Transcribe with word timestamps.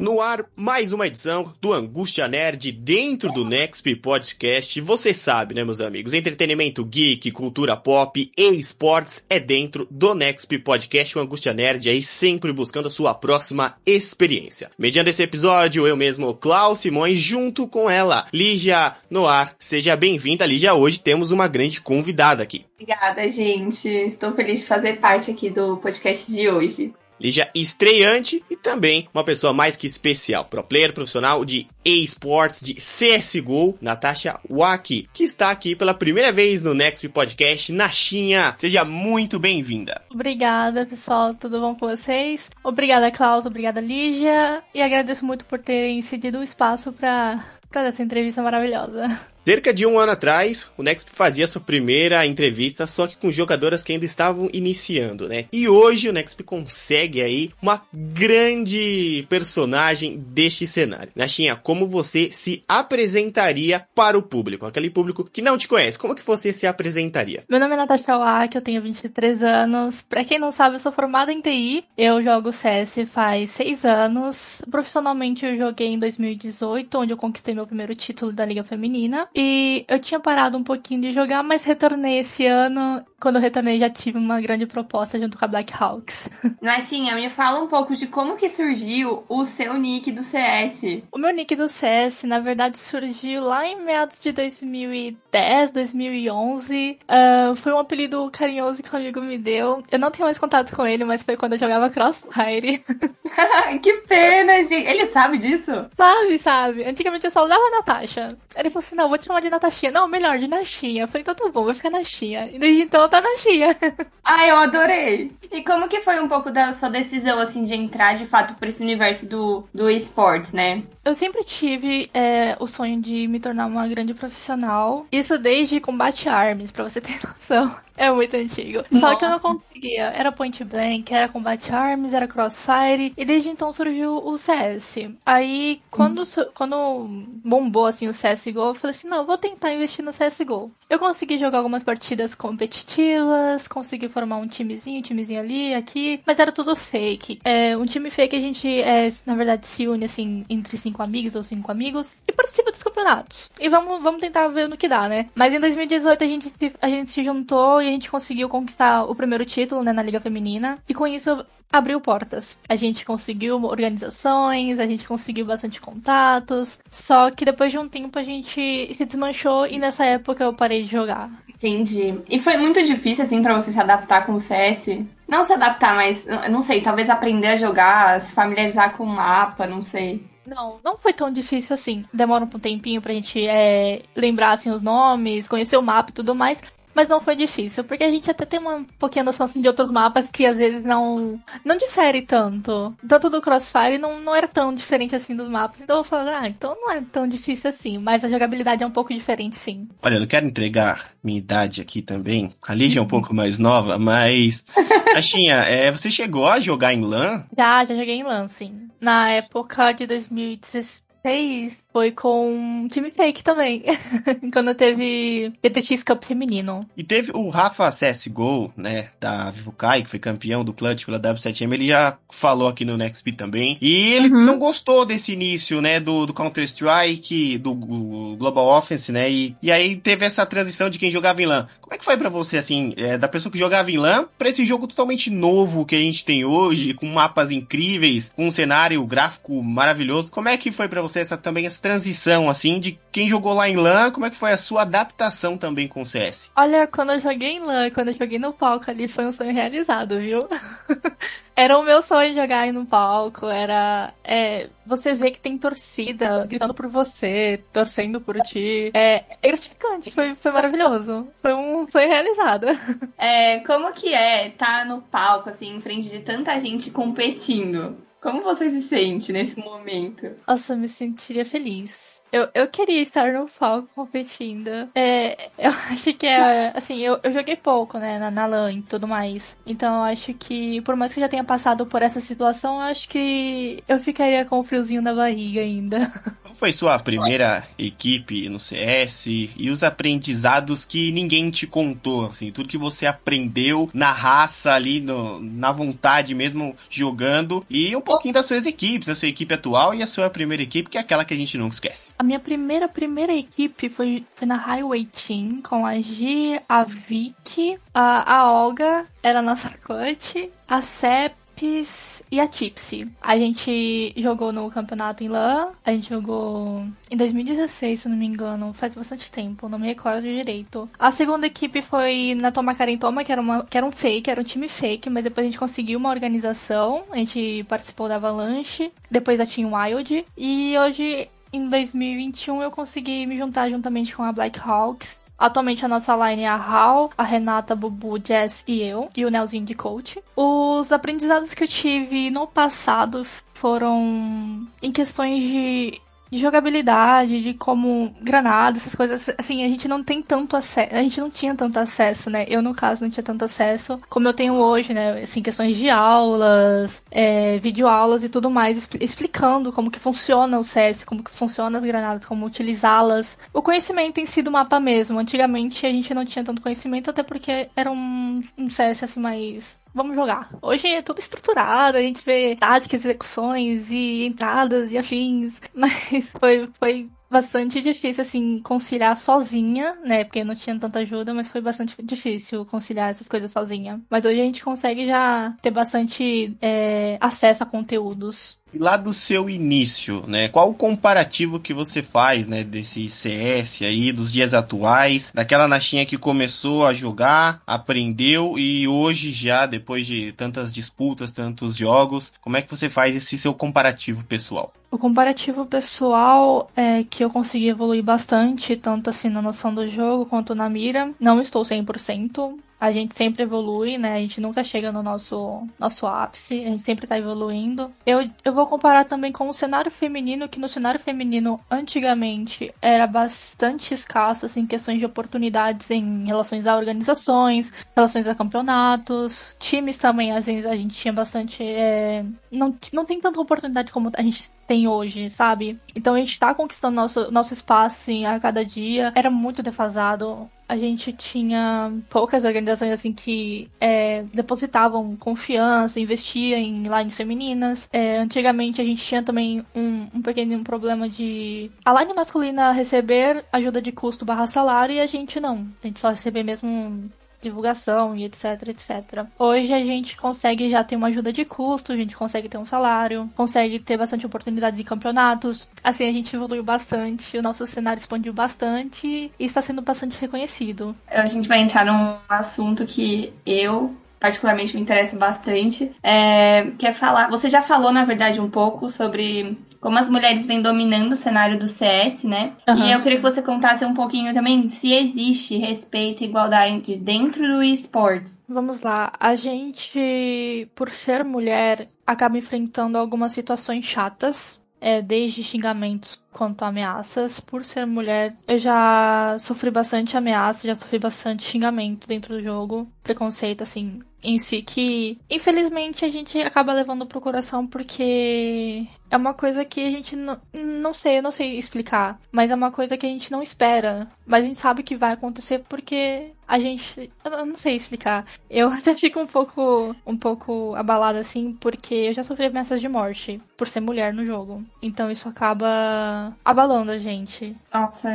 No 0.00 0.20
ar, 0.20 0.44
mais 0.54 0.92
uma 0.92 1.08
edição 1.08 1.52
do 1.60 1.72
Angústia 1.72 2.28
Nerd 2.28 2.70
dentro 2.70 3.32
do 3.32 3.44
Nexp 3.44 3.96
Podcast. 3.96 4.80
Você 4.80 5.12
sabe, 5.12 5.56
né, 5.56 5.64
meus 5.64 5.80
amigos? 5.80 6.14
Entretenimento 6.14 6.84
geek, 6.84 7.32
cultura 7.32 7.76
pop 7.76 8.30
e 8.38 8.50
esportes 8.50 9.24
é 9.28 9.40
dentro 9.40 9.88
do 9.90 10.14
Nexp 10.14 10.56
Podcast. 10.60 11.18
O 11.18 11.20
Angústia 11.20 11.52
Nerd 11.52 11.90
aí 11.90 12.00
sempre 12.00 12.52
buscando 12.52 12.86
a 12.86 12.92
sua 12.92 13.12
próxima 13.12 13.76
experiência. 13.84 14.70
Mediante 14.78 15.10
esse 15.10 15.24
episódio, 15.24 15.84
eu 15.84 15.96
mesmo, 15.96 16.32
Klaus 16.32 16.78
Simões, 16.78 17.18
junto 17.18 17.66
com 17.66 17.90
ela, 17.90 18.24
Lígia 18.32 18.94
Noar. 19.10 19.52
Seja 19.58 19.96
bem-vinda, 19.96 20.46
Lígia. 20.46 20.74
Hoje 20.74 21.00
temos 21.00 21.32
uma 21.32 21.48
grande 21.48 21.80
convidada 21.80 22.40
aqui. 22.40 22.64
Obrigada, 22.80 23.28
gente. 23.28 23.88
Estou 23.88 24.32
feliz 24.32 24.60
de 24.60 24.66
fazer 24.66 25.00
parte 25.00 25.32
aqui 25.32 25.50
do 25.50 25.76
podcast 25.78 26.30
de 26.32 26.48
hoje. 26.48 26.94
Lígia 27.20 27.50
estreante 27.54 28.42
e 28.50 28.56
também 28.56 29.08
uma 29.12 29.24
pessoa 29.24 29.52
mais 29.52 29.76
que 29.76 29.86
especial, 29.86 30.44
pro 30.44 30.62
player 30.62 30.92
profissional 30.92 31.44
de 31.44 31.66
esportes 31.84 32.60
de 32.60 32.74
CSGO, 32.74 33.76
Natasha 33.80 34.38
Waki, 34.48 35.08
que 35.12 35.24
está 35.24 35.50
aqui 35.50 35.74
pela 35.74 35.94
primeira 35.94 36.30
vez 36.30 36.62
no 36.62 36.74
Next 36.74 37.08
Podcast. 37.08 37.72
Nashinha, 37.72 38.54
seja 38.58 38.84
muito 38.84 39.38
bem-vinda. 39.38 40.02
Obrigada, 40.10 40.86
pessoal, 40.86 41.34
tudo 41.34 41.60
bom 41.60 41.74
com 41.74 41.88
vocês? 41.88 42.48
Obrigada, 42.62 43.10
Klaus, 43.10 43.46
obrigada, 43.46 43.80
Lígia, 43.80 44.62
e 44.74 44.82
agradeço 44.82 45.24
muito 45.24 45.44
por 45.44 45.58
terem 45.58 46.00
cedido 46.02 46.38
o 46.38 46.42
espaço 46.42 46.92
para 46.92 47.42
essa 47.72 48.02
entrevista 48.02 48.42
maravilhosa. 48.42 49.18
Cerca 49.48 49.72
de 49.72 49.86
um 49.86 49.98
ano 49.98 50.12
atrás, 50.12 50.70
o 50.76 50.82
Next 50.82 51.10
fazia 51.10 51.46
sua 51.46 51.62
primeira 51.62 52.26
entrevista, 52.26 52.86
só 52.86 53.06
que 53.06 53.16
com 53.16 53.32
jogadoras 53.32 53.82
que 53.82 53.90
ainda 53.90 54.04
estavam 54.04 54.50
iniciando, 54.52 55.26
né? 55.26 55.46
E 55.50 55.66
hoje 55.66 56.06
o 56.06 56.12
Next 56.12 56.42
consegue 56.42 57.22
aí 57.22 57.48
uma 57.62 57.80
grande 57.90 59.26
personagem 59.30 60.18
deste 60.18 60.66
cenário. 60.66 61.12
Nashinha, 61.16 61.56
como 61.56 61.86
você 61.86 62.30
se 62.30 62.62
apresentaria 62.68 63.86
para 63.94 64.18
o 64.18 64.22
público? 64.22 64.66
Aquele 64.66 64.90
público 64.90 65.24
que 65.24 65.40
não 65.40 65.56
te 65.56 65.66
conhece, 65.66 65.98
como 65.98 66.14
que 66.14 66.22
você 66.22 66.52
se 66.52 66.66
apresentaria? 66.66 67.42
Meu 67.48 67.58
nome 67.58 67.72
é 67.72 67.78
Natasha 67.78 68.18
Wack, 68.18 68.54
eu 68.54 68.60
tenho 68.60 68.82
23 68.82 69.42
anos. 69.42 70.02
Pra 70.02 70.24
quem 70.24 70.38
não 70.38 70.52
sabe, 70.52 70.76
eu 70.76 70.80
sou 70.80 70.92
formada 70.92 71.32
em 71.32 71.40
TI. 71.40 71.84
Eu 71.96 72.22
jogo 72.22 72.52
CS 72.52 72.98
faz 73.10 73.52
6 73.52 73.86
anos. 73.86 74.60
Profissionalmente 74.70 75.46
eu 75.46 75.56
joguei 75.56 75.86
em 75.86 75.98
2018, 75.98 76.98
onde 76.98 77.14
eu 77.14 77.16
conquistei 77.16 77.54
meu 77.54 77.66
primeiro 77.66 77.94
título 77.94 78.30
da 78.30 78.44
Liga 78.44 78.62
Feminina. 78.62 79.26
E 79.40 79.84
eu 79.86 80.00
tinha 80.00 80.18
parado 80.18 80.58
um 80.58 80.64
pouquinho 80.64 81.00
de 81.00 81.12
jogar, 81.12 81.44
mas 81.44 81.62
retornei 81.62 82.18
esse 82.18 82.44
ano. 82.44 83.04
Quando 83.20 83.36
eu 83.36 83.42
retornei, 83.42 83.78
já 83.78 83.88
tive 83.88 84.18
uma 84.18 84.40
grande 84.40 84.66
proposta 84.66 85.18
junto 85.18 85.38
com 85.38 85.44
a 85.44 85.48
Black 85.48 85.72
Hawks. 85.78 86.28
Nashinha, 86.60 87.14
me 87.14 87.30
fala 87.30 87.62
um 87.62 87.68
pouco 87.68 87.94
de 87.94 88.08
como 88.08 88.36
que 88.36 88.48
surgiu 88.48 89.24
o 89.28 89.44
seu 89.44 89.74
nick 89.74 90.10
do 90.10 90.24
CS. 90.24 91.02
O 91.12 91.18
meu 91.18 91.32
nick 91.32 91.54
do 91.54 91.68
CS, 91.68 92.24
na 92.24 92.40
verdade, 92.40 92.78
surgiu 92.80 93.44
lá 93.44 93.64
em 93.64 93.80
meados 93.80 94.18
de 94.18 94.32
2010, 94.32 95.70
2011. 95.70 96.98
Uh, 97.02 97.54
foi 97.54 97.72
um 97.72 97.78
apelido 97.78 98.28
carinhoso 98.32 98.82
que 98.82 98.92
um 98.92 98.98
amigo 98.98 99.20
me 99.20 99.38
deu. 99.38 99.84
Eu 99.88 99.98
não 100.00 100.10
tenho 100.10 100.24
mais 100.24 100.38
contato 100.38 100.74
com 100.74 100.84
ele, 100.84 101.04
mas 101.04 101.22
foi 101.22 101.36
quando 101.36 101.52
eu 101.52 101.60
jogava 101.60 101.90
Crossfire. 101.90 102.84
que 103.82 103.92
pena, 104.02 104.62
gente. 104.62 104.86
Ele 104.86 105.06
sabe 105.06 105.38
disso? 105.38 105.72
Sabe, 105.96 106.38
sabe. 106.38 106.84
Antigamente 106.84 107.24
eu 107.24 107.30
só 107.30 107.44
usava 107.44 107.70
Natasha. 107.70 108.36
Ele 108.56 108.70
falou 108.70 108.84
assim, 108.84 108.96
não, 108.96 109.08
vou 109.08 109.17
te 109.18 109.26
chamar 109.26 109.40
de 109.40 109.50
Natashinha. 109.50 109.92
Não, 109.92 110.08
melhor, 110.08 110.38
de 110.38 110.48
Nashinha. 110.48 111.02
Eu 111.04 111.08
falei, 111.08 111.22
então 111.22 111.34
tá 111.34 111.48
bom, 111.48 111.64
vou 111.64 111.74
ficar 111.74 111.90
Nashinha. 111.90 112.48
E 112.52 112.58
desde 112.58 112.82
então 112.82 113.08
tá 113.08 113.20
Nashinha. 113.20 113.76
ah, 114.24 114.46
eu 114.48 114.56
adorei. 114.56 115.32
E 115.50 115.62
como 115.62 115.88
que 115.88 116.00
foi 116.00 116.20
um 116.20 116.28
pouco 116.28 116.50
da 116.50 116.72
sua 116.72 116.88
decisão, 116.88 117.38
assim, 117.38 117.64
de 117.64 117.74
entrar 117.74 118.16
de 118.16 118.26
fato 118.26 118.54
por 118.54 118.68
esse 118.68 118.82
universo 118.82 119.26
do, 119.26 119.64
do 119.74 119.90
esportes, 119.90 120.52
né? 120.52 120.82
Eu 121.04 121.14
sempre 121.14 121.42
tive 121.44 122.10
é, 122.12 122.56
o 122.60 122.66
sonho 122.66 123.00
de 123.00 123.26
me 123.28 123.40
tornar 123.40 123.66
uma 123.66 123.86
grande 123.88 124.14
profissional. 124.14 125.06
Isso 125.10 125.38
desde 125.38 125.80
combate 125.80 126.28
arms, 126.28 126.70
pra 126.70 126.84
você 126.84 127.00
ter 127.00 127.18
noção. 127.26 127.74
É 127.98 128.12
muito 128.12 128.36
antigo. 128.36 128.84
Nossa. 128.90 129.06
Só 129.06 129.16
que 129.16 129.24
eu 129.24 129.30
não 129.30 129.40
conseguia. 129.40 130.04
Era 130.04 130.30
point 130.30 130.64
blank, 130.64 131.12
era 131.12 131.28
combate 131.28 131.72
arms, 131.72 132.14
era 132.14 132.28
crossfire. 132.28 133.12
E 133.16 133.24
desde 133.24 133.48
então 133.48 133.72
surgiu 133.72 134.16
o 134.16 134.38
CS. 134.38 135.10
Aí, 135.26 135.80
quando, 135.90 136.22
hum. 136.22 136.46
quando 136.54 137.06
bombou 137.44 137.86
assim 137.86 138.06
o 138.06 138.12
CSGO, 138.12 138.68
eu 138.68 138.74
falei 138.74 138.94
assim: 138.94 139.08
não, 139.08 139.26
vou 139.26 139.36
tentar 139.36 139.72
investir 139.72 140.04
no 140.04 140.12
CSGO. 140.12 140.70
Eu 140.88 140.98
consegui 140.98 141.36
jogar 141.36 141.58
algumas 141.58 141.82
partidas 141.82 142.34
competitivas, 142.34 143.66
consegui 143.66 144.08
formar 144.08 144.36
um 144.36 144.46
timezinho, 144.46 145.00
um 145.00 145.02
timezinho 145.02 145.40
ali, 145.40 145.74
aqui, 145.74 146.20
mas 146.24 146.38
era 146.38 146.52
tudo 146.52 146.76
fake. 146.76 147.40
É, 147.44 147.76
um 147.76 147.84
time 147.84 148.10
fake 148.10 148.36
a 148.36 148.40
gente, 148.40 148.80
é, 148.80 149.12
na 149.26 149.34
verdade, 149.34 149.66
se 149.66 149.88
une 149.88 150.04
assim 150.04 150.46
entre 150.48 150.76
cinco 150.76 151.02
amigos 151.02 151.34
ou 151.34 151.42
cinco 151.42 151.70
amigos 151.70 152.16
e 152.26 152.32
participa 152.32 152.70
dos 152.70 152.82
campeonatos. 152.82 153.50
E 153.60 153.68
vamos, 153.68 154.02
vamos 154.02 154.20
tentar 154.20 154.48
ver 154.48 154.68
no 154.68 154.76
que 154.76 154.88
dá, 154.88 155.08
né? 155.08 155.28
Mas 155.34 155.52
em 155.52 155.60
2018 155.60 156.24
a 156.24 156.26
gente, 156.26 156.52
a 156.80 156.88
gente 156.88 157.10
se 157.10 157.24
juntou 157.24 157.82
e 157.82 157.87
gente 157.90 158.10
conseguiu 158.10 158.48
conquistar 158.48 159.04
o 159.04 159.14
primeiro 159.14 159.44
título, 159.44 159.82
né, 159.82 159.92
na 159.92 160.02
Liga 160.02 160.20
Feminina. 160.20 160.78
E 160.88 160.94
com 160.94 161.06
isso 161.06 161.44
abriu 161.72 162.00
portas. 162.00 162.58
A 162.68 162.76
gente 162.76 163.04
conseguiu 163.04 163.62
organizações, 163.64 164.78
a 164.78 164.86
gente 164.86 165.06
conseguiu 165.06 165.46
bastante 165.46 165.80
contatos. 165.80 166.78
Só 166.90 167.30
que 167.30 167.44
depois 167.44 167.70
de 167.70 167.78
um 167.78 167.88
tempo 167.88 168.18
a 168.18 168.22
gente 168.22 168.92
se 168.94 169.04
desmanchou 169.04 169.66
e 169.66 169.78
nessa 169.78 170.04
época 170.04 170.44
eu 170.44 170.54
parei 170.54 170.82
de 170.82 170.88
jogar. 170.88 171.30
Entendi. 171.48 172.20
E 172.28 172.38
foi 172.38 172.56
muito 172.56 172.82
difícil, 172.84 173.24
assim, 173.24 173.42
para 173.42 173.54
você 173.54 173.72
se 173.72 173.80
adaptar 173.80 174.24
com 174.24 174.32
o 174.32 174.38
CS? 174.38 175.04
Não 175.26 175.42
se 175.44 175.52
adaptar, 175.52 175.94
mas, 175.94 176.24
não 176.48 176.62
sei, 176.62 176.80
talvez 176.80 177.10
aprender 177.10 177.48
a 177.48 177.56
jogar, 177.56 178.20
se 178.20 178.32
familiarizar 178.32 178.96
com 178.96 179.02
o 179.02 179.08
mapa, 179.08 179.66
não 179.66 179.82
sei. 179.82 180.24
Não, 180.46 180.78
não 180.82 180.96
foi 180.96 181.12
tão 181.12 181.30
difícil 181.30 181.74
assim. 181.74 182.04
Demora 182.14 182.44
um 182.44 182.48
tempinho 182.48 183.02
pra 183.02 183.12
gente 183.12 183.46
é, 183.46 184.02
lembrar 184.16 184.52
assim, 184.52 184.70
os 184.70 184.80
nomes, 184.80 185.48
conhecer 185.48 185.76
o 185.76 185.82
mapa 185.82 186.10
e 186.10 186.14
tudo 186.14 186.34
mais 186.34 186.62
mas 186.98 187.06
não 187.06 187.20
foi 187.20 187.36
difícil, 187.36 187.84
porque 187.84 188.02
a 188.02 188.10
gente 188.10 188.28
até 188.28 188.44
tem 188.44 188.58
uma 188.58 188.84
pouquinha 188.98 189.22
noção 189.22 189.46
assim, 189.46 189.60
de 189.60 189.68
outros 189.68 189.88
mapas 189.88 190.32
que 190.32 190.44
às 190.44 190.56
vezes 190.56 190.84
não 190.84 191.40
não 191.64 191.76
difere 191.76 192.22
tanto. 192.22 192.92
Tanto 193.06 193.30
do 193.30 193.40
Crossfire 193.40 193.98
não, 193.98 194.20
não 194.20 194.34
era 194.34 194.48
tão 194.48 194.74
diferente 194.74 195.14
assim 195.14 195.36
dos 195.36 195.48
mapas. 195.48 195.80
Então 195.80 195.98
eu 195.98 196.02
vou 196.02 196.10
falar, 196.10 196.42
ah, 196.42 196.48
então 196.48 196.74
não 196.74 196.90
é 196.90 197.00
tão 197.00 197.28
difícil 197.28 197.70
assim, 197.70 197.98
mas 197.98 198.24
a 198.24 198.28
jogabilidade 198.28 198.82
é 198.82 198.86
um 198.86 198.90
pouco 198.90 199.14
diferente 199.14 199.54
sim. 199.54 199.86
Olha, 200.02 200.14
eu 200.14 200.20
não 200.20 200.26
quero 200.26 200.46
entregar 200.46 201.12
minha 201.22 201.38
idade 201.38 201.80
aqui 201.80 202.02
também. 202.02 202.50
A 202.66 202.74
Lígia 202.74 202.98
é 202.98 203.02
um 203.02 203.06
pouco 203.06 203.32
mais 203.32 203.60
nova, 203.60 203.96
mas. 203.96 204.66
Achinha, 205.14 205.54
é, 205.54 205.92
você 205.92 206.10
chegou 206.10 206.48
a 206.48 206.58
jogar 206.58 206.92
em 206.92 207.02
LAN? 207.02 207.44
Já, 207.56 207.84
já 207.84 207.94
joguei 207.94 208.16
em 208.16 208.24
LAN, 208.24 208.48
sim. 208.48 208.88
Na 209.00 209.30
época 209.30 209.92
de 209.92 210.04
2016 210.04 211.07
fez 211.22 211.84
foi 211.92 212.12
com 212.12 212.52
um 212.52 212.88
time 212.88 213.10
fake 213.10 213.42
também. 213.42 213.82
Quando 214.52 214.72
teve 214.74 215.52
TTX 215.60 216.04
Cup 216.04 216.22
feminino. 216.24 216.86
E 216.96 217.02
teve 217.02 217.32
o 217.34 217.48
Rafa 217.48 217.90
CSGO, 217.90 218.72
né, 218.76 219.08
da 219.18 219.50
Vivukai, 219.50 220.02
que 220.02 220.10
foi 220.10 220.18
campeão 220.18 220.64
do 220.64 220.72
clutch 220.72 221.04
pela 221.04 221.18
W7M, 221.18 221.72
ele 221.72 221.88
já 221.88 222.16
falou 222.30 222.68
aqui 222.68 222.84
no 222.84 222.96
NextB 222.96 223.32
também. 223.32 223.78
E 223.80 224.12
ele 224.12 224.28
uhum. 224.28 224.44
não 224.44 224.58
gostou 224.58 225.04
desse 225.04 225.32
início, 225.32 225.80
né, 225.80 225.98
do, 225.98 226.26
do 226.26 226.32
Counter-Strike, 226.32 227.58
do, 227.58 227.74
do, 227.74 228.36
Global 228.36 228.66
Offense, 228.78 229.10
né, 229.10 229.28
e, 229.30 229.56
e 229.60 229.72
aí 229.72 229.96
teve 229.96 230.24
essa 230.24 230.46
transição 230.46 230.88
de 230.88 230.98
quem 230.98 231.10
jogava 231.10 231.42
em 231.42 231.46
LAN. 231.46 231.66
Como 231.80 231.94
é 231.94 231.98
que 231.98 232.04
foi 232.04 232.16
para 232.16 232.28
você, 232.28 232.58
assim, 232.58 232.94
é, 232.96 233.18
da 233.18 233.26
pessoa 233.26 233.50
que 233.50 233.58
jogava 233.58 233.90
em 233.90 233.98
LAN 233.98 234.26
pra 234.38 234.48
esse 234.48 234.64
jogo 234.64 234.86
totalmente 234.86 235.30
novo 235.30 235.84
que 235.84 235.96
a 235.96 236.00
gente 236.00 236.24
tem 236.24 236.44
hoje, 236.44 236.94
com 236.94 237.06
mapas 237.06 237.50
incríveis, 237.50 238.30
com 238.36 238.46
um 238.46 238.50
cenário 238.50 239.04
gráfico 239.04 239.60
maravilhoso? 239.64 240.30
Como 240.30 240.48
é 240.48 240.56
que 240.56 240.70
foi 240.70 240.88
para 240.88 241.02
você 241.02 241.07
essa 241.16 241.36
também 241.36 241.66
essa 241.66 241.80
transição, 241.80 242.48
assim, 242.48 242.80
de 242.80 242.98
quem 243.10 243.28
jogou 243.28 243.52
lá 243.52 243.68
em 243.68 243.76
LAN, 243.76 244.10
como 244.10 244.26
é 244.26 244.30
que 244.30 244.36
foi 244.36 244.52
a 244.52 244.58
sua 244.58 244.82
adaptação 244.82 245.56
também 245.56 245.88
com 245.88 246.02
o 246.02 246.06
CS? 246.06 246.50
Olha, 246.56 246.86
quando 246.86 247.12
eu 247.12 247.20
joguei 247.20 247.52
em 247.52 247.60
LAN, 247.60 247.90
quando 247.90 248.08
eu 248.08 248.18
joguei 248.18 248.38
no 248.38 248.52
palco 248.52 248.90
ali, 248.90 249.08
foi 249.08 249.26
um 249.26 249.32
sonho 249.32 249.52
realizado, 249.52 250.16
viu? 250.16 250.40
era 251.56 251.78
o 251.78 251.82
meu 251.82 252.02
sonho 252.02 252.34
jogar 252.34 252.60
aí 252.60 252.72
no 252.72 252.86
palco, 252.86 253.46
era 253.46 254.12
é, 254.22 254.68
você 254.86 255.12
vê 255.12 255.30
que 255.30 255.40
tem 255.40 255.58
torcida 255.58 256.46
gritando 256.46 256.72
por 256.72 256.86
você, 256.86 257.62
torcendo 257.72 258.20
por 258.20 258.40
ti. 258.40 258.90
É, 258.94 259.24
é 259.42 259.48
gratificante, 259.48 260.10
foi, 260.10 260.34
foi 260.34 260.52
maravilhoso. 260.52 261.28
Foi 261.42 261.52
um 261.52 261.88
sonho 261.88 262.08
realizado. 262.08 262.66
É, 263.20 263.58
como 263.60 263.92
que 263.92 264.14
é 264.14 264.46
estar 264.46 264.80
tá 264.80 264.84
no 264.84 265.02
palco, 265.02 265.48
assim, 265.48 265.74
em 265.74 265.80
frente 265.80 266.08
de 266.08 266.20
tanta 266.20 266.58
gente 266.60 266.90
competindo? 266.90 267.96
Como 268.20 268.42
você 268.42 268.70
se 268.70 268.82
sente 268.82 269.32
nesse 269.32 269.58
momento? 269.58 270.26
Nossa, 270.46 270.72
eu 270.72 270.78
me 270.78 270.88
sentiria 270.88 271.44
feliz. 271.44 272.17
Eu, 272.30 272.48
eu 272.54 272.68
queria 272.68 273.00
estar 273.00 273.32
no 273.32 273.48
palco 273.48 273.88
competindo. 273.94 274.70
É, 274.94 275.50
eu 275.58 275.70
acho 275.90 276.12
que 276.14 276.26
é. 276.26 276.72
Assim, 276.74 276.98
eu, 276.98 277.18
eu 277.22 277.32
joguei 277.32 277.56
pouco, 277.56 277.98
né? 277.98 278.18
Na, 278.18 278.30
na 278.30 278.46
LAN 278.46 278.72
e 278.72 278.82
tudo 278.82 279.08
mais. 279.08 279.56
Então 279.66 279.96
eu 279.96 280.02
acho 280.02 280.34
que, 280.34 280.80
por 280.82 280.96
mais 280.96 281.12
que 281.12 281.20
eu 281.20 281.24
já 281.24 281.28
tenha 281.28 281.44
passado 281.44 281.86
por 281.86 282.02
essa 282.02 282.20
situação, 282.20 282.76
eu 282.76 282.82
acho 282.82 283.08
que 283.08 283.82
eu 283.88 283.98
ficaria 283.98 284.44
com 284.44 284.58
o 284.58 284.64
friozinho 284.64 285.02
na 285.02 285.14
barriga 285.14 285.60
ainda. 285.60 286.12
Qual 286.42 286.54
foi 286.54 286.72
sua 286.72 286.98
primeira 286.98 287.64
equipe 287.78 288.48
no 288.48 288.58
CS 288.58 289.26
e 289.26 289.70
os 289.70 289.82
aprendizados 289.82 290.84
que 290.84 291.10
ninguém 291.12 291.50
te 291.50 291.66
contou? 291.66 292.26
Assim, 292.26 292.50
tudo 292.50 292.68
que 292.68 292.78
você 292.78 293.06
aprendeu 293.06 293.88
na 293.94 294.12
raça 294.12 294.72
ali, 294.72 295.00
no, 295.00 295.40
na 295.40 295.72
vontade 295.72 296.34
mesmo, 296.34 296.76
jogando. 296.90 297.64
E 297.70 297.94
um 297.96 298.00
pouquinho 298.00 298.34
das 298.34 298.46
suas 298.46 298.66
equipes, 298.66 299.08
da 299.08 299.14
sua 299.14 299.28
equipe 299.28 299.54
atual 299.54 299.94
e 299.94 300.02
a 300.02 300.06
sua 300.06 300.28
primeira 300.28 300.62
equipe, 300.62 300.90
que 300.90 300.98
é 300.98 301.00
aquela 301.00 301.24
que 301.24 301.34
a 301.34 301.36
gente 301.36 301.56
nunca 301.56 301.74
esquece. 301.74 302.12
A 302.18 302.24
minha 302.24 302.40
primeira, 302.40 302.88
primeira 302.88 303.32
equipe 303.32 303.88
foi, 303.88 304.26
foi 304.34 304.46
na 304.46 304.56
Highway 304.56 305.06
Team, 305.06 305.62
com 305.62 305.86
a 305.86 306.00
G, 306.00 306.60
a 306.68 306.82
Vicky, 306.82 307.78
a, 307.94 308.38
a 308.38 308.52
Olga, 308.52 309.06
era 309.22 309.38
a 309.38 309.42
nossa 309.42 309.68
clutch, 309.78 310.50
a 310.68 310.82
Ceps 310.82 312.18
e 312.30 312.40
a 312.40 312.48
Tipsy. 312.48 313.08
A 313.22 313.38
gente 313.38 314.12
jogou 314.16 314.52
no 314.52 314.68
campeonato 314.68 315.22
em 315.22 315.28
LAN, 315.28 315.68
a 315.84 315.92
gente 315.92 316.08
jogou 316.08 316.84
em 317.08 317.16
2016, 317.16 318.00
se 318.00 318.08
não 318.08 318.16
me 318.16 318.26
engano, 318.26 318.72
faz 318.72 318.94
bastante 318.94 319.30
tempo, 319.30 319.68
não 319.68 319.78
me 319.78 319.86
recordo 319.86 320.22
direito. 320.22 320.88
A 320.98 321.12
segunda 321.12 321.46
equipe 321.46 321.80
foi 321.82 322.36
na 322.40 322.50
Toma 322.50 322.74
Toma, 322.98 323.22
que 323.22 323.30
era, 323.30 323.40
uma, 323.40 323.64
que 323.64 323.76
era 323.76 323.86
um 323.86 323.92
fake, 323.92 324.28
era 324.28 324.40
um 324.40 324.44
time 324.44 324.68
fake, 324.68 325.08
mas 325.08 325.22
depois 325.22 325.46
a 325.46 325.50
gente 325.50 325.58
conseguiu 325.58 325.98
uma 325.98 326.10
organização, 326.10 327.04
a 327.10 327.16
gente 327.16 327.64
participou 327.68 328.08
da 328.08 328.16
Avalanche, 328.16 328.92
depois 329.10 329.38
da 329.38 329.46
Team 329.46 329.72
Wild, 329.72 330.24
e 330.36 330.76
hoje 330.78 331.28
em 331.52 331.68
2021 331.68 332.62
eu 332.62 332.70
consegui 332.70 333.26
me 333.26 333.38
juntar 333.38 333.70
juntamente 333.70 334.14
com 334.14 334.22
a 334.22 334.32
Black 334.32 334.58
Hawks. 334.58 335.20
Atualmente 335.38 335.84
a 335.84 335.88
nossa 335.88 336.16
line 336.16 336.42
é 336.42 336.48
a 336.48 336.56
Hal, 336.56 337.10
a 337.16 337.22
Renata, 337.22 337.76
Bubu, 337.76 338.18
Jess 338.22 338.64
e 338.66 338.82
eu, 338.82 339.08
e 339.16 339.24
o 339.24 339.30
Nelzinho 339.30 339.64
de 339.64 339.74
coach. 339.74 340.20
Os 340.34 340.90
aprendizados 340.90 341.54
que 341.54 341.62
eu 341.62 341.68
tive 341.68 342.28
no 342.28 342.46
passado 342.46 343.24
foram 343.54 344.66
em 344.82 344.90
questões 344.90 345.44
de 345.44 346.00
de 346.30 346.38
jogabilidade, 346.38 347.42
de 347.42 347.54
como 347.54 348.14
granada, 348.20 348.78
essas 348.78 348.94
coisas, 348.94 349.28
assim, 349.38 349.64
a 349.64 349.68
gente 349.68 349.88
não 349.88 350.02
tem 350.02 350.22
tanto 350.22 350.56
acesso, 350.56 350.94
a 350.94 351.02
gente 351.02 351.20
não 351.20 351.30
tinha 351.30 351.54
tanto 351.54 351.78
acesso, 351.78 352.30
né? 352.30 352.44
Eu, 352.48 352.62
no 352.62 352.74
caso, 352.74 353.02
não 353.02 353.10
tinha 353.10 353.24
tanto 353.24 353.44
acesso 353.44 353.98
como 354.08 354.28
eu 354.28 354.34
tenho 354.34 354.54
hoje, 354.54 354.92
né? 354.92 355.22
Assim, 355.22 355.42
questões 355.42 355.76
de 355.76 355.88
aulas, 355.88 357.02
é, 357.10 357.58
videoaulas 357.58 358.24
e 358.24 358.28
tudo 358.28 358.50
mais, 358.50 358.78
expl 358.78 358.98
explicando 359.00 359.72
como 359.72 359.90
que 359.90 359.98
funciona 359.98 360.58
o 360.58 360.64
CS, 360.64 361.04
como 361.04 361.22
que 361.22 361.30
funciona 361.30 361.78
as 361.78 361.84
granadas, 361.84 362.24
como 362.24 362.46
utilizá-las. 362.46 363.38
O 363.52 363.62
conhecimento 363.62 364.18
em 364.18 364.26
si 364.26 364.42
do 364.42 364.50
mapa 364.50 364.78
mesmo. 364.78 365.18
Antigamente 365.18 365.86
a 365.86 365.90
gente 365.90 366.14
não 366.14 366.24
tinha 366.24 366.44
tanto 366.44 366.62
conhecimento, 366.62 367.10
até 367.10 367.22
porque 367.22 367.68
era 367.74 367.90
um, 367.90 368.42
um 368.56 368.70
CS, 368.70 369.04
assim, 369.04 369.20
mais 369.20 369.78
vamos 369.94 370.14
jogar. 370.14 370.50
Hoje 370.62 370.88
é 370.88 371.02
tudo 371.02 371.18
estruturado, 371.18 371.98
a 371.98 372.02
gente 372.02 372.24
vê 372.24 372.56
táticas, 372.56 373.04
execuções 373.04 373.90
e 373.90 374.26
entradas 374.26 374.90
e 374.90 374.98
afins, 374.98 375.60
mas 375.74 376.28
foi, 376.38 376.68
foi 376.78 377.10
bastante 377.30 377.80
difícil, 377.80 378.22
assim, 378.22 378.60
conciliar 378.60 379.16
sozinha, 379.16 379.96
né? 380.04 380.24
Porque 380.24 380.44
não 380.44 380.54
tinha 380.54 380.78
tanta 380.78 381.00
ajuda, 381.00 381.34
mas 381.34 381.48
foi 381.48 381.60
bastante 381.60 381.94
difícil 382.02 382.64
conciliar 382.64 383.10
essas 383.10 383.28
coisas 383.28 383.50
sozinha. 383.50 384.00
Mas 384.08 384.24
hoje 384.24 384.40
a 384.40 384.44
gente 384.44 384.64
consegue 384.64 385.06
já 385.06 385.54
ter 385.60 385.70
bastante 385.70 386.56
é, 386.60 387.18
acesso 387.20 387.62
a 387.62 387.66
conteúdos 387.66 388.58
lá 388.74 388.96
do 388.96 389.12
seu 389.14 389.48
início, 389.48 390.24
né? 390.26 390.48
Qual 390.48 390.70
o 390.70 390.74
comparativo 390.74 391.60
que 391.60 391.72
você 391.72 392.02
faz, 392.02 392.46
né, 392.46 392.64
desse 392.64 393.08
CS 393.08 393.82
aí, 393.82 394.12
dos 394.12 394.32
dias 394.32 394.54
atuais, 394.54 395.32
daquela 395.34 395.68
Nashinha 395.68 396.06
que 396.06 396.16
começou 396.16 396.86
a 396.86 396.92
jogar, 396.92 397.62
aprendeu 397.66 398.58
e 398.58 398.86
hoje 398.86 399.32
já, 399.32 399.66
depois 399.66 400.06
de 400.06 400.32
tantas 400.32 400.72
disputas, 400.72 401.30
tantos 401.30 401.76
jogos, 401.76 402.32
como 402.40 402.56
é 402.56 402.62
que 402.62 402.70
você 402.70 402.88
faz 402.88 403.14
esse 403.14 403.38
seu 403.38 403.54
comparativo 403.54 404.24
pessoal? 404.24 404.72
O 404.90 404.96
comparativo 404.96 405.66
pessoal 405.66 406.70
é 406.74 407.04
que 407.04 407.22
eu 407.22 407.28
consegui 407.28 407.68
evoluir 407.68 408.02
bastante, 408.02 408.74
tanto 408.74 409.10
assim 409.10 409.28
na 409.28 409.42
noção 409.42 409.74
do 409.74 409.86
jogo 409.86 410.24
quanto 410.24 410.54
na 410.54 410.68
mira. 410.68 411.10
Não 411.20 411.42
estou 411.42 411.62
100%, 411.62 412.58
a 412.80 412.92
gente 412.92 413.14
sempre 413.14 413.42
evolui, 413.42 413.98
né? 413.98 414.14
A 414.14 414.20
gente 414.20 414.40
nunca 414.40 414.62
chega 414.62 414.92
no 414.92 415.02
nosso, 415.02 415.66
nosso 415.78 416.06
ápice, 416.06 416.64
a 416.64 416.68
gente 416.68 416.82
sempre 416.82 417.06
tá 417.06 417.18
evoluindo. 417.18 417.92
Eu, 418.06 418.28
eu 418.44 418.52
vou 418.52 418.66
comparar 418.66 419.04
também 419.04 419.32
com 419.32 419.48
o 419.48 419.54
cenário 419.54 419.90
feminino, 419.90 420.48
que 420.48 420.60
no 420.60 420.68
cenário 420.68 421.00
feminino, 421.00 421.60
antigamente, 421.70 422.72
era 422.80 423.06
bastante 423.06 423.92
escasso, 423.92 424.46
assim, 424.46 424.66
questões 424.66 424.98
de 424.98 425.06
oportunidades 425.06 425.90
em 425.90 426.24
relações 426.26 426.66
a 426.66 426.76
organizações, 426.76 427.72
relações 427.96 428.26
a 428.26 428.34
campeonatos, 428.34 429.56
times 429.58 429.96
também, 429.96 430.32
às 430.32 430.46
vezes 430.46 430.66
a 430.66 430.76
gente 430.76 430.94
tinha 430.94 431.12
bastante. 431.12 431.62
É... 431.62 432.24
Não, 432.50 432.76
não 432.92 433.04
tem 433.04 433.20
tanta 433.20 433.40
oportunidade 433.40 433.90
como 433.92 434.10
a 434.14 434.22
gente 434.22 434.50
tem 434.68 434.86
hoje, 434.86 435.30
sabe? 435.30 435.80
Então 435.96 436.14
a 436.14 436.18
gente 436.18 436.38
tá 436.38 436.54
conquistando 436.54 436.94
nosso, 436.94 437.30
nosso 437.32 437.54
espaço, 437.54 437.96
assim, 437.96 438.26
a 438.26 438.38
cada 438.38 438.62
dia. 438.62 439.10
Era 439.16 439.30
muito 439.30 439.62
defasado 439.62 440.48
a 440.68 440.76
gente 440.76 441.14
tinha 441.14 441.90
poucas 442.10 442.44
organizações 442.44 442.92
assim 442.92 443.10
que 443.10 443.70
é, 443.80 444.22
depositavam 444.34 445.16
confiança, 445.16 445.98
investiam 445.98 446.60
em 446.60 446.82
lines 446.82 447.16
femininas. 447.16 447.88
É, 447.90 448.18
antigamente 448.18 448.78
a 448.78 448.84
gente 448.84 449.02
tinha 449.02 449.22
também 449.22 449.64
um, 449.74 450.08
um 450.14 450.20
pequeno 450.20 450.62
problema 450.62 451.08
de 451.08 451.70
a 451.82 451.98
line 451.98 452.12
masculina 452.12 452.70
receber 452.70 453.46
ajuda 453.50 453.80
de 453.80 453.92
custo 453.92 454.26
barra 454.26 454.46
salário 454.46 454.94
e 454.94 455.00
a 455.00 455.06
gente 455.06 455.40
não. 455.40 455.66
A 455.82 455.86
gente 455.86 456.00
só 456.00 456.10
receber 456.10 456.42
mesmo 456.42 457.10
divulgação 457.40 458.14
e 458.16 458.24
etc, 458.24 458.68
etc. 458.68 459.26
Hoje 459.38 459.72
a 459.72 459.78
gente 459.78 460.16
consegue 460.16 460.68
já 460.70 460.82
ter 460.82 460.96
uma 460.96 461.08
ajuda 461.08 461.32
de 461.32 461.44
custo, 461.44 461.92
a 461.92 461.96
gente 461.96 462.16
consegue 462.16 462.48
ter 462.48 462.58
um 462.58 462.66
salário, 462.66 463.30
consegue 463.36 463.78
ter 463.78 463.96
bastante 463.96 464.26
oportunidades 464.26 464.76
de 464.76 464.84
campeonatos. 464.84 465.68
Assim, 465.82 466.08
a 466.08 466.12
gente 466.12 466.34
evoluiu 466.34 466.62
bastante, 466.62 467.38
o 467.38 467.42
nosso 467.42 467.66
cenário 467.66 468.00
expandiu 468.00 468.32
bastante 468.32 469.06
e 469.38 469.44
está 469.44 469.62
sendo 469.62 469.82
bastante 469.82 470.20
reconhecido. 470.20 470.94
A 471.06 471.26
gente 471.26 471.48
vai 471.48 471.60
entrar 471.60 471.84
num 471.84 472.16
assunto 472.28 472.86
que 472.86 473.32
eu 473.46 473.94
particularmente 474.18 474.74
me 474.74 474.82
interessa 474.82 475.16
bastante, 475.16 475.92
é, 476.02 476.72
quer 476.78 476.92
falar. 476.92 477.30
Você 477.30 477.48
já 477.48 477.62
falou, 477.62 477.92
na 477.92 478.04
verdade, 478.04 478.40
um 478.40 478.50
pouco 478.50 478.88
sobre 478.88 479.56
como 479.80 479.98
as 479.98 480.10
mulheres 480.10 480.46
vêm 480.46 480.60
dominando 480.60 481.12
o 481.12 481.16
cenário 481.16 481.58
do 481.58 481.66
CS, 481.66 482.24
né? 482.24 482.52
Uhum. 482.68 482.84
E 482.84 482.92
eu 482.92 483.00
queria 483.00 483.18
que 483.18 483.22
você 483.22 483.42
contasse 483.42 483.84
um 483.84 483.94
pouquinho 483.94 484.34
também 484.34 484.66
se 484.68 484.92
existe 484.92 485.56
respeito 485.56 486.22
e 486.22 486.26
igualdade 486.26 486.96
dentro 486.96 487.46
do 487.46 487.62
esportes. 487.62 488.38
Vamos 488.48 488.82
lá. 488.82 489.12
A 489.18 489.34
gente, 489.34 490.68
por 490.74 490.90
ser 490.90 491.24
mulher, 491.24 491.88
acaba 492.06 492.38
enfrentando 492.38 492.98
algumas 492.98 493.32
situações 493.32 493.84
chatas. 493.84 494.58
É, 494.80 495.02
desde 495.02 495.42
xingamentos 495.42 496.20
quanto 496.32 496.64
ameaças. 496.64 497.40
Por 497.40 497.64
ser 497.64 497.84
mulher, 497.84 498.36
eu 498.46 498.58
já 498.58 499.36
sofri 499.40 499.72
bastante 499.72 500.16
ameaça, 500.16 500.68
já 500.68 500.76
sofri 500.76 501.00
bastante 501.00 501.42
xingamento 501.42 502.06
dentro 502.06 502.36
do 502.36 502.40
jogo. 502.40 502.86
Preconceito, 503.02 503.62
assim, 503.62 503.98
em 504.22 504.38
si, 504.38 504.62
que 504.62 505.18
infelizmente 505.28 506.04
a 506.04 506.08
gente 506.08 506.38
acaba 506.38 506.72
levando 506.72 507.06
pro 507.06 507.20
coração 507.20 507.66
porque 507.66 508.86
é 509.10 509.16
uma 509.16 509.34
coisa 509.34 509.64
que 509.64 509.86
a 509.86 509.90
gente 509.90 510.14
não, 510.16 510.38
não 510.54 510.92
sei, 510.92 511.18
eu 511.18 511.22
não 511.22 511.30
sei 511.30 511.58
explicar, 511.58 512.18
mas 512.30 512.50
é 512.50 512.54
uma 512.54 512.70
coisa 512.70 512.96
que 512.96 513.06
a 513.06 513.08
gente 513.08 513.30
não 513.30 513.42
espera, 513.42 514.08
mas 514.26 514.44
a 514.44 514.48
gente 514.48 514.58
sabe 514.58 514.82
que 514.82 514.96
vai 514.96 515.12
acontecer 515.12 515.64
porque 515.68 516.32
a 516.46 516.58
gente, 516.58 517.10
eu 517.22 517.46
não 517.46 517.56
sei 517.56 517.76
explicar. 517.76 518.24
Eu 518.48 518.68
até 518.72 518.94
fico 518.94 519.20
um 519.20 519.26
pouco 519.26 519.94
um 520.06 520.16
pouco 520.16 520.74
abalada 520.74 521.18
assim, 521.18 521.52
porque 521.60 521.94
eu 521.94 522.12
já 522.14 522.22
sofri 522.22 522.46
ameaças 522.46 522.80
de 522.80 522.88
morte 522.88 523.40
por 523.56 523.68
ser 523.68 523.80
mulher 523.80 524.14
no 524.14 524.24
jogo. 524.24 524.64
Então 524.80 525.10
isso 525.10 525.28
acaba 525.28 526.34
abalando 526.42 526.90
a 526.90 526.98
gente. 526.98 527.54
Nossa, 527.72 528.10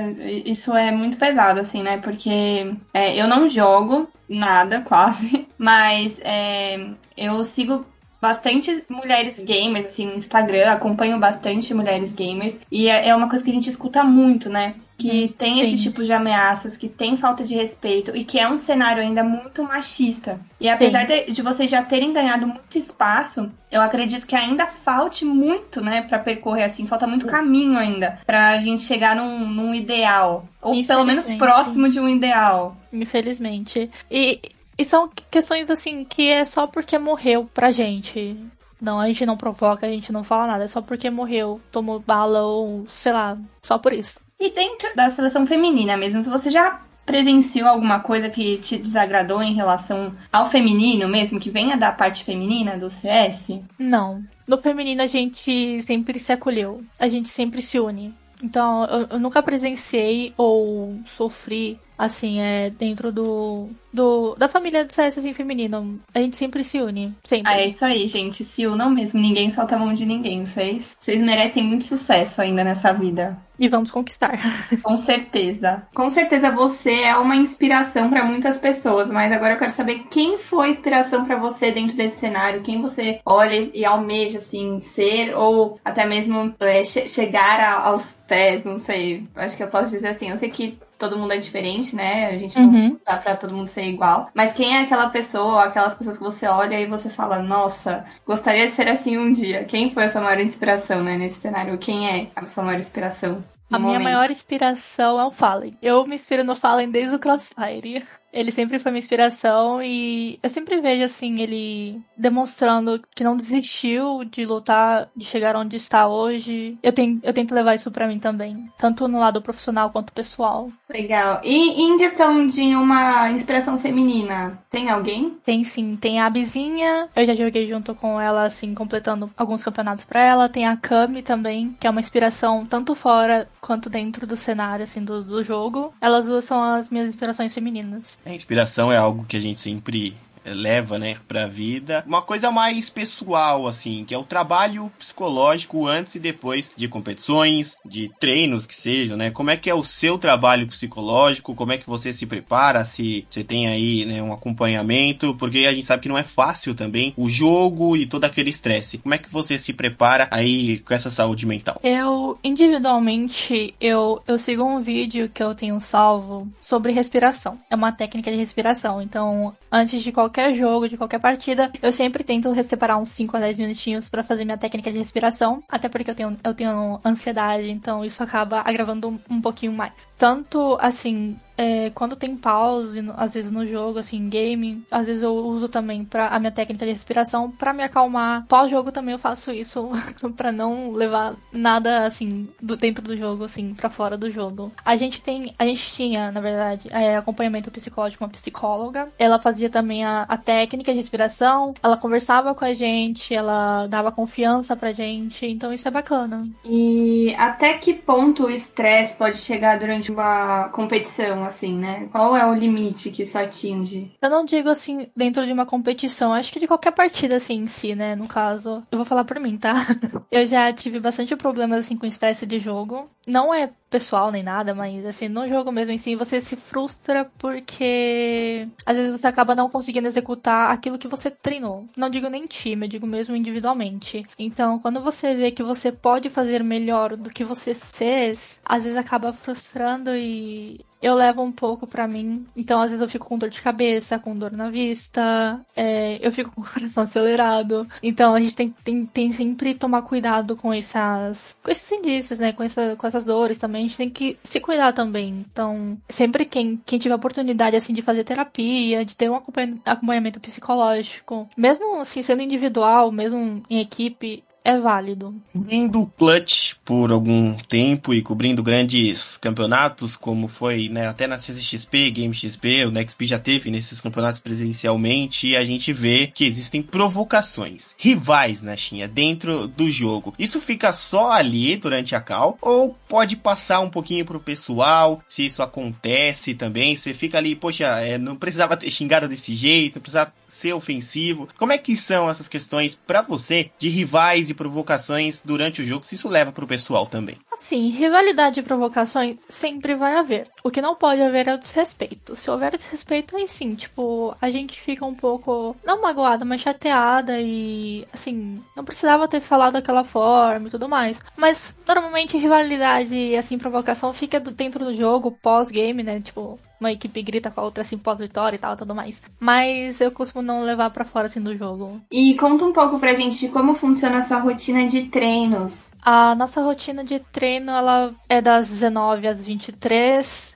isso 0.45 0.73
é 0.73 0.91
muito 0.91 1.17
pesado 1.17 1.59
assim, 1.59 1.83
né? 1.83 1.97
Porque 1.97 2.75
é, 2.93 3.15
eu 3.15 3.27
não 3.27 3.47
jogo 3.47 4.09
nada, 4.27 4.81
quase, 4.87 5.47
mas 5.57 6.19
é, 6.23 6.89
eu 7.15 7.43
sigo 7.43 7.85
bastante 8.23 8.85
mulheres 8.87 9.37
gamers, 9.37 9.87
assim, 9.87 10.05
no 10.05 10.13
Instagram, 10.13 10.71
acompanho 10.71 11.19
bastante 11.19 11.73
mulheres 11.73 12.13
gamers, 12.13 12.57
e 12.71 12.87
é, 12.87 13.09
é 13.09 13.13
uma 13.13 13.27
coisa 13.27 13.43
que 13.43 13.51
a 13.51 13.53
gente 13.53 13.69
escuta 13.69 14.01
muito, 14.01 14.49
né? 14.49 14.75
Que 14.97 15.23
uhum. 15.23 15.27
tem 15.27 15.55
Sim. 15.55 15.61
esse 15.61 15.83
tipo 15.83 16.01
de 16.05 16.13
ameaças, 16.13 16.77
que 16.77 16.87
tem 16.87 17.17
falta 17.17 17.43
de 17.43 17.53
respeito, 17.53 18.15
e 18.15 18.23
que 18.23 18.39
é 18.39 18.47
um 18.47 18.57
cenário 18.57 19.03
ainda 19.03 19.25
muito 19.25 19.61
machista. 19.61 20.39
E 20.57 20.69
apesar 20.69 21.05
de, 21.05 21.31
de, 21.31 21.41
vocês 21.41 21.69
já 21.69 21.81
terem 21.81 22.13
ganhado 22.13 22.47
muito 22.47 22.77
espaço, 22.77 23.51
eu 23.69 23.81
acredito 23.81 24.25
que 24.25 24.37
ainda 24.37 24.67
falte 24.67 25.25
muito, 25.25 25.81
né, 25.81 26.03
para 26.03 26.17
percorrer, 26.17 26.63
assim, 26.63 26.87
falta 26.87 27.05
muito 27.05 27.25
caminho 27.25 27.77
ainda 27.77 28.19
pra 28.25 28.57
gente 28.59 28.83
chegar 28.83 29.17
num, 29.17 29.45
num 29.45 29.75
ideal. 29.75 30.47
Ou 30.61 30.81
pelo 30.85 31.03
menos 31.03 31.29
próximo 31.31 31.89
de 31.89 31.99
um 31.99 32.07
ideal. 32.07 32.77
Infelizmente. 32.93 33.91
E 34.09 34.39
e 34.77 34.83
são 34.85 35.09
questões 35.29 35.69
assim 35.69 36.03
que 36.03 36.29
é 36.29 36.45
só 36.45 36.67
porque 36.67 36.97
morreu 36.97 37.49
pra 37.53 37.71
gente. 37.71 38.37
Não, 38.81 38.99
a 38.99 39.07
gente 39.07 39.25
não 39.25 39.37
provoca, 39.37 39.85
a 39.85 39.89
gente 39.89 40.11
não 40.11 40.23
fala 40.23 40.47
nada. 40.47 40.65
É 40.65 40.67
só 40.67 40.81
porque 40.81 41.09
morreu, 41.09 41.61
tomou 41.71 41.99
bala 41.99 42.43
ou 42.43 42.85
sei 42.89 43.13
lá, 43.13 43.37
só 43.61 43.77
por 43.77 43.93
isso. 43.93 44.19
E 44.39 44.49
dentro 44.49 44.93
da 44.95 45.09
seleção 45.09 45.47
feminina 45.47 45.95
mesmo, 45.95 46.21
se 46.21 46.29
você 46.29 46.49
já 46.49 46.81
presenciou 47.05 47.67
alguma 47.67 47.99
coisa 47.99 48.29
que 48.29 48.57
te 48.57 48.77
desagradou 48.77 49.41
em 49.41 49.53
relação 49.53 50.13
ao 50.31 50.49
feminino 50.49 51.07
mesmo, 51.07 51.39
que 51.39 51.49
venha 51.49 51.77
da 51.77 51.91
parte 51.91 52.23
feminina 52.23 52.77
do 52.77 52.89
CS? 52.89 53.59
Não. 53.77 54.23
No 54.47 54.57
feminino 54.57 55.01
a 55.01 55.07
gente 55.07 55.81
sempre 55.83 56.19
se 56.19 56.31
acolheu, 56.31 56.83
a 56.99 57.07
gente 57.07 57.29
sempre 57.29 57.61
se 57.61 57.79
une. 57.79 58.13
Então 58.43 58.85
eu, 58.85 59.07
eu 59.11 59.19
nunca 59.19 59.41
presenciei 59.41 60.33
ou 60.35 60.97
sofri 61.05 61.79
assim, 62.03 62.39
é 62.39 62.69
dentro 62.69 63.11
do, 63.11 63.69
do 63.91 64.35
da 64.35 64.49
família 64.49 64.83
do 64.83 64.91
CS 64.91 65.17
assim, 65.17 65.33
feminino. 65.33 65.99
A 66.13 66.19
gente 66.19 66.35
sempre 66.35 66.63
se 66.63 66.81
une, 66.81 67.15
sempre. 67.23 67.51
Ah, 67.51 67.59
é 67.59 67.67
isso 67.67 67.85
aí, 67.85 68.05
gente. 68.07 68.43
Se 68.43 68.67
unam 68.67 68.89
mesmo. 68.89 69.19
Ninguém 69.19 69.49
solta 69.49 69.75
a 69.75 69.79
mão 69.79 69.93
de 69.93 70.05
ninguém. 70.05 70.45
Vocês, 70.45 70.95
vocês 70.99 71.21
merecem 71.21 71.63
muito 71.63 71.85
sucesso 71.85 72.41
ainda 72.41 72.63
nessa 72.63 72.91
vida. 72.91 73.37
E 73.57 73.69
vamos 73.69 73.91
conquistar. 73.91 74.37
Com 74.81 74.97
certeza. 74.97 75.83
Com 75.93 76.09
certeza 76.09 76.51
você 76.51 77.03
é 77.03 77.15
uma 77.15 77.35
inspiração 77.35 78.09
para 78.09 78.25
muitas 78.25 78.57
pessoas, 78.57 79.09
mas 79.09 79.31
agora 79.31 79.53
eu 79.53 79.59
quero 79.59 79.71
saber 79.71 80.05
quem 80.09 80.37
foi 80.37 80.69
inspiração 80.69 81.23
para 81.23 81.37
você 81.37 81.71
dentro 81.71 81.95
desse 81.95 82.19
cenário, 82.19 82.61
quem 82.61 82.81
você 82.81 83.21
olha 83.25 83.69
e 83.73 83.85
almeja 83.85 84.39
assim 84.39 84.79
ser 84.79 85.35
ou 85.35 85.79
até 85.85 86.05
mesmo 86.05 86.53
é, 86.59 86.83
che 86.83 87.07
chegar 87.07 87.59
a, 87.59 87.87
aos 87.87 88.13
pés, 88.27 88.63
não 88.63 88.79
sei. 88.79 89.23
Acho 89.35 89.55
que 89.55 89.63
eu 89.63 89.67
posso 89.67 89.91
dizer 89.91 90.09
assim. 90.09 90.29
Eu 90.29 90.37
sei 90.37 90.49
que 90.49 90.77
todo 90.97 91.17
mundo 91.17 91.33
é 91.33 91.37
diferente, 91.37 91.95
né? 91.95 92.27
A 92.27 92.35
gente 92.35 92.59
não 92.59 92.69
uhum. 92.69 92.99
dá 93.05 93.17
pra 93.17 93.35
todo 93.35 93.53
mundo 93.53 93.67
ser 93.67 93.83
igual. 93.83 94.29
Mas 94.33 94.53
quem 94.53 94.75
é 94.75 94.81
aquela 94.81 95.09
pessoa, 95.09 95.63
aquelas 95.63 95.93
pessoas 95.95 96.17
que 96.17 96.23
você 96.23 96.47
olha 96.47 96.79
e 96.79 96.85
você 96.85 97.09
fala, 97.09 97.39
nossa, 97.39 98.05
gostaria 98.25 98.67
de 98.67 98.73
ser 98.73 98.87
assim 98.87 99.17
um 99.17 99.31
dia. 99.31 99.63
Quem 99.65 99.91
foi 99.91 100.05
a 100.05 100.09
sua 100.09 100.21
maior 100.21 100.39
inspiração, 100.39 101.03
né, 101.03 101.17
nesse 101.17 101.41
cenário? 101.41 101.77
Quem 101.77 102.09
é 102.09 102.27
a 102.35 102.45
sua 102.45 102.63
maior 102.63 102.79
inspiração? 102.79 103.43
A 103.71 103.79
minha 103.79 103.99
maior 103.99 104.29
inspiração 104.29 105.19
é 105.19 105.25
o 105.25 105.31
Fallen. 105.31 105.75
Eu 105.81 106.05
me 106.05 106.15
inspiro 106.15 106.43
no 106.43 106.55
Fallen 106.55 106.91
desde 106.91 107.15
o 107.15 107.19
Crossfire. 107.19 108.05
Ele 108.33 108.51
sempre 108.51 108.79
foi 108.79 108.91
minha 108.91 108.99
inspiração 108.99 109.81
e 109.81 110.39
eu 110.41 110.49
sempre 110.49 110.81
vejo 110.81 111.05
assim 111.05 111.39
ele 111.39 112.01
demonstrando 112.17 112.99
que 113.15 113.23
não 113.23 113.37
desistiu 113.37 114.25
de 114.25 114.43
lutar, 114.43 115.07
de 115.15 115.23
chegar 115.23 115.55
onde 115.55 115.77
está 115.77 116.07
hoje. 116.07 116.77
Eu, 116.81 116.91
tenho, 116.91 117.19
eu 117.21 117.31
tento 117.31 117.53
levar 117.53 117.75
isso 117.75 117.91
para 117.91 118.07
mim 118.07 118.17
também, 118.17 118.65
tanto 118.77 119.07
no 119.07 119.19
lado 119.19 119.41
profissional 119.41 119.91
quanto 119.91 120.11
pessoal. 120.11 120.69
Legal. 120.89 121.41
E 121.43 121.83
em 121.83 121.97
questão 121.97 122.47
de 122.47 122.75
uma 122.75 123.29
inspiração 123.29 123.77
feminina, 123.77 124.59
tem 124.69 124.89
alguém? 124.89 125.37
Tem 125.45 125.63
sim, 125.63 125.95
tem 125.95 126.19
a 126.19 126.25
Abizinha. 126.25 127.09
Eu 127.15 127.25
já 127.25 127.35
joguei 127.35 127.67
junto 127.67 127.93
com 127.93 128.19
ela 128.19 128.45
assim, 128.45 128.73
completando 128.73 129.29
alguns 129.37 129.63
campeonatos 129.63 130.05
para 130.05 130.21
ela. 130.21 130.49
Tem 130.49 130.65
a 130.65 130.75
Kami 130.75 131.21
também, 131.21 131.75
que 131.79 131.85
é 131.85 131.89
uma 131.89 132.01
inspiração 132.01 132.65
tanto 132.65 132.95
fora 132.95 133.47
quanto 133.61 133.89
dentro 133.89 134.25
do 134.25 134.35
cenário 134.35 134.83
assim 134.83 135.03
do, 135.03 135.23
do 135.23 135.43
jogo. 135.43 135.93
Elas 136.01 136.25
duas 136.25 136.45
são 136.45 136.63
as 136.63 136.89
minhas 136.89 137.07
inspirações 137.07 137.53
femininas. 137.53 138.19
A 138.25 138.33
inspiração 138.33 138.91
é 138.91 138.97
algo 138.97 139.25
que 139.25 139.35
a 139.35 139.39
gente 139.39 139.59
sempre 139.59 140.15
leva, 140.45 140.97
né, 140.97 141.17
pra 141.27 141.47
vida. 141.47 142.03
Uma 142.07 142.21
coisa 142.21 142.51
mais 142.51 142.89
pessoal, 142.89 143.67
assim, 143.67 144.03
que 144.05 144.13
é 144.13 144.17
o 144.17 144.23
trabalho 144.23 144.91
psicológico 144.97 145.87
antes 145.87 146.15
e 146.15 146.19
depois 146.19 146.71
de 146.75 146.87
competições, 146.87 147.77
de 147.85 148.09
treinos 148.19 148.65
que 148.65 148.75
sejam, 148.75 149.17
né? 149.17 149.31
Como 149.31 149.49
é 149.49 149.57
que 149.57 149.69
é 149.69 149.73
o 149.73 149.83
seu 149.83 150.17
trabalho 150.17 150.67
psicológico? 150.67 151.55
Como 151.55 151.71
é 151.71 151.77
que 151.77 151.87
você 151.87 152.11
se 152.11 152.25
prepara? 152.25 152.83
Se 152.85 153.25
você 153.29 153.43
tem 153.43 153.67
aí, 153.67 154.05
né, 154.05 154.21
um 154.21 154.33
acompanhamento? 154.33 155.35
Porque 155.35 155.59
a 155.59 155.73
gente 155.73 155.87
sabe 155.87 156.03
que 156.03 156.09
não 156.09 156.17
é 156.17 156.23
fácil 156.23 156.75
também 156.75 157.13
o 157.17 157.29
jogo 157.29 157.95
e 157.95 158.05
todo 158.05 158.25
aquele 158.25 158.49
estresse. 158.49 158.97
Como 158.97 159.13
é 159.13 159.17
que 159.17 159.31
você 159.31 159.57
se 159.57 159.73
prepara 159.73 160.27
aí 160.31 160.79
com 160.79 160.93
essa 160.93 161.09
saúde 161.09 161.45
mental? 161.45 161.79
Eu, 161.83 162.37
individualmente, 162.43 163.73
eu, 163.79 164.21
eu 164.27 164.37
sigo 164.37 164.63
um 164.63 164.81
vídeo 164.81 165.29
que 165.29 165.43
eu 165.43 165.55
tenho 165.55 165.79
salvo 165.79 166.47
sobre 166.59 166.91
respiração. 166.91 167.57
É 167.69 167.75
uma 167.75 167.91
técnica 167.91 168.31
de 168.31 168.37
respiração. 168.37 169.01
Então, 169.01 169.55
antes 169.71 170.03
de 170.03 170.11
qualquer 170.11 170.32
qualquer 170.33 170.55
jogo, 170.55 170.89
de 170.89 170.97
qualquer 170.97 171.19
partida, 171.19 171.71
eu 171.79 171.93
sempre 171.93 172.23
tento 172.23 172.51
separar 172.63 172.97
uns 172.97 173.09
5 173.09 173.37
a 173.37 173.39
10 173.39 173.59
minutinhos 173.59 174.09
para 174.09 174.23
fazer 174.23 174.43
minha 174.43 174.57
técnica 174.57 174.91
de 174.91 174.97
respiração, 174.97 175.61
até 175.69 175.87
porque 175.87 176.09
eu 176.09 176.15
tenho, 176.15 176.35
eu 176.43 176.53
tenho 176.55 176.99
ansiedade, 177.05 177.69
então 177.69 178.03
isso 178.03 178.23
acaba 178.23 178.61
agravando 178.65 179.09
um, 179.09 179.19
um 179.29 179.39
pouquinho 179.39 179.71
mais. 179.71 179.93
Tanto 180.17 180.75
assim, 180.81 181.37
é, 181.57 181.89
quando 181.91 182.15
tem 182.15 182.35
pause, 182.35 183.03
às 183.15 183.33
vezes 183.33 183.51
no 183.51 183.67
jogo, 183.67 183.99
assim, 183.99 184.27
game, 184.29 184.83
às 184.89 185.07
vezes 185.07 185.23
eu 185.23 185.33
uso 185.33 185.67
também 185.67 186.03
para 186.03 186.27
a 186.27 186.39
minha 186.39 186.51
técnica 186.51 186.85
de 186.85 186.91
respiração 186.91 187.51
para 187.51 187.73
me 187.73 187.83
acalmar. 187.83 188.45
Pós-jogo 188.47 188.91
também 188.91 189.13
eu 189.13 189.19
faço 189.19 189.51
isso 189.51 189.89
para 190.35 190.51
não 190.51 190.91
levar 190.91 191.35
nada 191.51 192.05
assim 192.05 192.47
do, 192.61 192.75
dentro 192.75 193.03
do 193.03 193.15
jogo, 193.17 193.43
assim, 193.43 193.73
para 193.73 193.89
fora 193.89 194.17
do 194.17 194.29
jogo. 194.29 194.71
A 194.83 194.95
gente 194.95 195.21
tem, 195.21 195.53
a 195.57 195.65
gente 195.65 195.85
tinha, 195.91 196.31
na 196.31 196.41
verdade, 196.41 196.87
é, 196.91 197.15
acompanhamento 197.15 197.71
psicológico, 197.71 198.23
uma 198.23 198.29
psicóloga. 198.29 199.09
Ela 199.17 199.39
fazia 199.39 199.69
também 199.69 200.03
a, 200.03 200.23
a 200.23 200.37
técnica 200.37 200.91
de 200.91 200.97
respiração, 200.97 201.73
ela 201.81 201.97
conversava 201.97 202.55
com 202.55 202.65
a 202.65 202.73
gente, 202.73 203.33
ela 203.33 203.87
dava 203.87 204.11
confiança 204.11 204.75
pra 204.75 204.91
gente, 204.91 205.45
então 205.45 205.73
isso 205.73 205.87
é 205.87 205.91
bacana. 205.91 206.43
E 206.65 207.33
até 207.37 207.73
que 207.75 207.93
ponto 207.93 208.45
o 208.45 208.49
estresse 208.49 209.15
pode 209.15 209.37
chegar 209.37 209.77
durante 209.77 210.11
uma 210.11 210.69
competição? 210.69 211.42
Assim, 211.43 211.77
né? 211.77 212.07
Qual 212.11 212.35
é 212.35 212.45
o 212.45 212.53
limite 212.53 213.11
que 213.11 213.23
isso 213.23 213.37
atinge? 213.37 214.11
Eu 214.21 214.29
não 214.29 214.45
digo 214.45 214.69
assim 214.69 215.07
dentro 215.15 215.45
de 215.45 215.51
uma 215.51 215.65
competição, 215.65 216.33
acho 216.33 216.51
que 216.51 216.59
de 216.59 216.67
qualquer 216.67 216.91
partida 216.91 217.37
assim 217.37 217.55
em 217.55 217.67
si, 217.67 217.95
né? 217.95 218.15
No 218.15 218.27
caso, 218.27 218.83
eu 218.91 218.97
vou 218.97 219.05
falar 219.05 219.23
por 219.23 219.39
mim, 219.39 219.57
tá? 219.57 219.73
eu 220.31 220.45
já 220.47 220.71
tive 220.71 220.99
bastante 220.99 221.35
problemas 221.35 221.79
assim 221.79 221.97
com 221.97 222.05
estresse 222.05 222.45
de 222.45 222.59
jogo. 222.59 223.09
Não 223.25 223.53
é 223.53 223.69
pessoal 223.93 224.31
nem 224.31 224.41
nada, 224.41 224.73
mas 224.73 225.05
assim, 225.05 225.27
no 225.29 225.47
jogo 225.47 225.71
mesmo 225.71 225.93
em 225.93 225.99
si, 225.99 226.15
você 226.15 226.41
se 226.41 226.55
frustra 226.55 227.29
porque 227.37 228.67
às 228.83 228.97
vezes 228.97 229.21
você 229.21 229.27
acaba 229.27 229.53
não 229.53 229.69
conseguindo 229.69 230.07
executar 230.07 230.71
aquilo 230.71 230.97
que 230.97 231.07
você 231.07 231.29
treinou. 231.29 231.87
Não 231.95 232.09
digo 232.09 232.27
nem 232.27 232.47
time, 232.47 232.87
eu 232.87 232.89
digo 232.89 233.05
mesmo 233.05 233.35
individualmente. 233.35 234.25
Então, 234.39 234.79
quando 234.79 234.99
você 234.99 235.35
vê 235.35 235.51
que 235.51 235.61
você 235.61 235.91
pode 235.91 236.27
fazer 236.31 236.63
melhor 236.63 237.15
do 237.15 237.29
que 237.29 237.43
você 237.43 237.75
fez, 237.75 238.59
às 238.65 238.81
vezes 238.83 238.97
acaba 238.97 239.31
frustrando 239.31 240.09
e 240.15 240.83
eu 241.03 241.15
levo 241.15 241.43
um 241.43 241.51
pouco 241.51 241.85
para 241.85 242.07
mim. 242.07 242.47
Então, 242.55 242.79
às 242.79 242.89
vezes 242.89 243.01
eu 243.01 243.09
fico 243.09 243.27
com 243.27 243.37
dor 243.37 243.49
de 243.49 243.61
cabeça, 243.61 244.17
com 244.17 244.33
dor 244.33 244.53
na 244.53 244.69
vista, 244.69 245.59
é, 245.75 246.25
eu 246.25 246.31
fico 246.31 246.49
com 246.51 246.61
o 246.61 246.65
coração 246.65 247.03
acelerado. 247.03 247.85
Então, 248.01 248.33
a 248.33 248.39
gente 248.39 248.55
tem, 248.55 248.73
tem, 248.83 249.05
tem 249.05 249.31
sempre 249.33 249.75
tomar 249.75 250.03
cuidado 250.03 250.55
com 250.55 250.73
essas, 250.73 251.57
com 251.61 251.69
esses 251.69 251.91
indícios, 251.91 252.39
né? 252.39 252.53
Com, 252.53 252.63
essa, 252.63 252.95
com 252.95 253.05
essas 253.05 253.25
dores 253.25 253.57
também. 253.57 253.82
Gente 253.83 253.97
tem 253.97 254.09
que 254.09 254.37
se 254.43 254.59
cuidar 254.59 254.93
também. 254.93 255.45
Então, 255.51 255.97
sempre 256.09 256.45
quem, 256.45 256.81
quem 256.85 256.97
tiver 256.97 257.15
oportunidade, 257.15 257.75
assim, 257.75 257.93
de 257.93 258.01
fazer 258.01 258.23
terapia, 258.23 259.05
de 259.05 259.15
ter 259.15 259.29
um 259.29 259.35
acompanhamento 259.35 260.39
psicológico, 260.39 261.49
mesmo 261.57 261.99
assim, 261.99 262.21
sendo 262.21 262.41
individual, 262.41 263.11
mesmo 263.11 263.63
em 263.69 263.79
equipe, 263.79 264.43
é 264.63 264.79
válido. 264.79 265.35
Cobrindo 265.51 266.05
Clutch 266.17 266.75
por 266.85 267.11
algum 267.11 267.53
tempo 267.55 268.13
e 268.13 268.21
cobrindo 268.21 268.63
grandes 268.63 269.37
campeonatos, 269.37 270.15
como 270.15 270.47
foi 270.47 270.87
né, 270.87 271.07
até 271.07 271.27
na 271.27 271.37
CCXP, 271.37 272.11
Game 272.11 272.33
XP, 272.33 272.85
o 272.85 272.91
NextP 272.91 273.25
já 273.25 273.39
teve 273.39 273.69
nesses 273.69 273.99
campeonatos 273.99 274.39
presencialmente, 274.39 275.47
e 275.47 275.55
a 275.55 275.65
gente 275.65 275.91
vê 275.91 276.27
que 276.27 276.45
existem 276.45 276.81
provocações, 276.81 277.95
rivais 277.97 278.61
na 278.61 278.77
China, 278.77 279.07
dentro 279.07 279.67
do 279.67 279.89
jogo. 279.89 280.33
Isso 280.39 280.61
fica 280.61 280.93
só 280.93 281.31
ali 281.31 281.75
durante 281.75 282.15
a 282.15 282.21
cal, 282.21 282.57
ou 282.61 282.97
pode 283.07 283.35
passar 283.35 283.81
um 283.81 283.89
pouquinho 283.89 284.25
pro 284.25 284.39
pessoal, 284.39 285.21
se 285.27 285.45
isso 285.45 285.61
acontece 285.61 286.53
também, 286.53 286.95
você 286.95 287.13
fica 287.13 287.37
ali, 287.37 287.55
poxa, 287.55 287.85
é, 287.99 288.17
não 288.17 288.35
precisava 288.35 288.77
ter 288.77 288.89
xingado 288.89 289.27
desse 289.27 289.53
jeito, 289.53 289.99
precisava 289.99 290.31
ser 290.53 290.73
ofensivo. 290.73 291.47
Como 291.57 291.71
é 291.71 291.77
que 291.77 291.95
são 291.95 292.29
essas 292.29 292.47
questões 292.47 292.95
para 292.95 293.21
você 293.21 293.71
de 293.77 293.89
rivais 293.89 294.49
e 294.49 294.53
provocações 294.53 295.41
durante 295.43 295.81
o 295.81 295.85
jogo, 295.85 296.05
se 296.05 296.15
isso 296.15 296.29
leva 296.29 296.51
pro 296.51 296.67
pessoal 296.67 297.05
também? 297.05 297.37
Assim, 297.51 297.89
rivalidade 297.89 298.59
e 298.59 298.63
provocações 298.63 299.37
sempre 299.47 299.95
vai 299.95 300.15
haver. 300.15 300.47
O 300.63 300.71
que 300.71 300.81
não 300.81 300.95
pode 300.95 301.21
haver 301.21 301.47
é 301.47 301.53
o 301.53 301.59
desrespeito. 301.59 302.35
Se 302.35 302.49
houver 302.49 302.75
desrespeito, 302.75 303.35
aí 303.35 303.47
sim, 303.47 303.73
tipo, 303.73 304.35
a 304.41 304.49
gente 304.49 304.79
fica 304.79 305.05
um 305.05 305.13
pouco, 305.13 305.75
não 305.85 306.01
magoada, 306.01 306.43
mas 306.43 306.61
chateada 306.61 307.39
e, 307.39 308.05
assim, 308.11 308.61
não 308.75 308.83
precisava 308.83 309.27
ter 309.27 309.41
falado 309.41 309.73
daquela 309.73 310.03
forma 310.03 310.67
e 310.67 310.71
tudo 310.71 310.89
mais. 310.89 311.21
Mas, 311.37 311.75
normalmente, 311.87 312.37
rivalidade 312.37 313.15
e, 313.15 313.37
assim, 313.37 313.57
provocação 313.57 314.13
fica 314.13 314.39
dentro 314.39 314.83
do 314.83 314.93
jogo, 314.93 315.31
pós-game, 315.31 316.03
né? 316.03 316.19
Tipo, 316.21 316.59
uma 316.83 316.91
equipe 316.91 317.21
grita 317.21 317.49
com 317.49 317.61
a 317.61 317.63
outra 317.63 317.81
assim 317.81 317.97
pós-vitória 317.97 318.55
e 318.55 318.59
tal, 318.59 318.75
tudo 318.75 318.93
mais. 318.93 319.21
Mas 319.39 320.01
eu 320.01 320.11
costumo 320.11 320.41
não 320.41 320.63
levar 320.63 320.89
para 320.89 321.05
fora 321.05 321.27
assim 321.27 321.41
do 321.41 321.57
jogo. 321.57 322.01
E 322.11 322.35
conta 322.35 322.65
um 322.65 322.73
pouco 322.73 322.99
pra 322.99 323.13
gente 323.13 323.39
de 323.39 323.47
como 323.49 323.73
funciona 323.73 324.17
a 324.17 324.21
sua 324.21 324.37
rotina 324.37 324.85
de 324.85 325.03
treinos. 325.03 325.91
A 326.01 326.35
nossa 326.35 326.61
rotina 326.61 327.03
de 327.03 327.19
treino, 327.19 327.71
ela 327.71 328.13
é 328.27 328.41
das 328.41 328.67
19 328.67 329.27
às 329.27 329.45
23. 329.45 330.55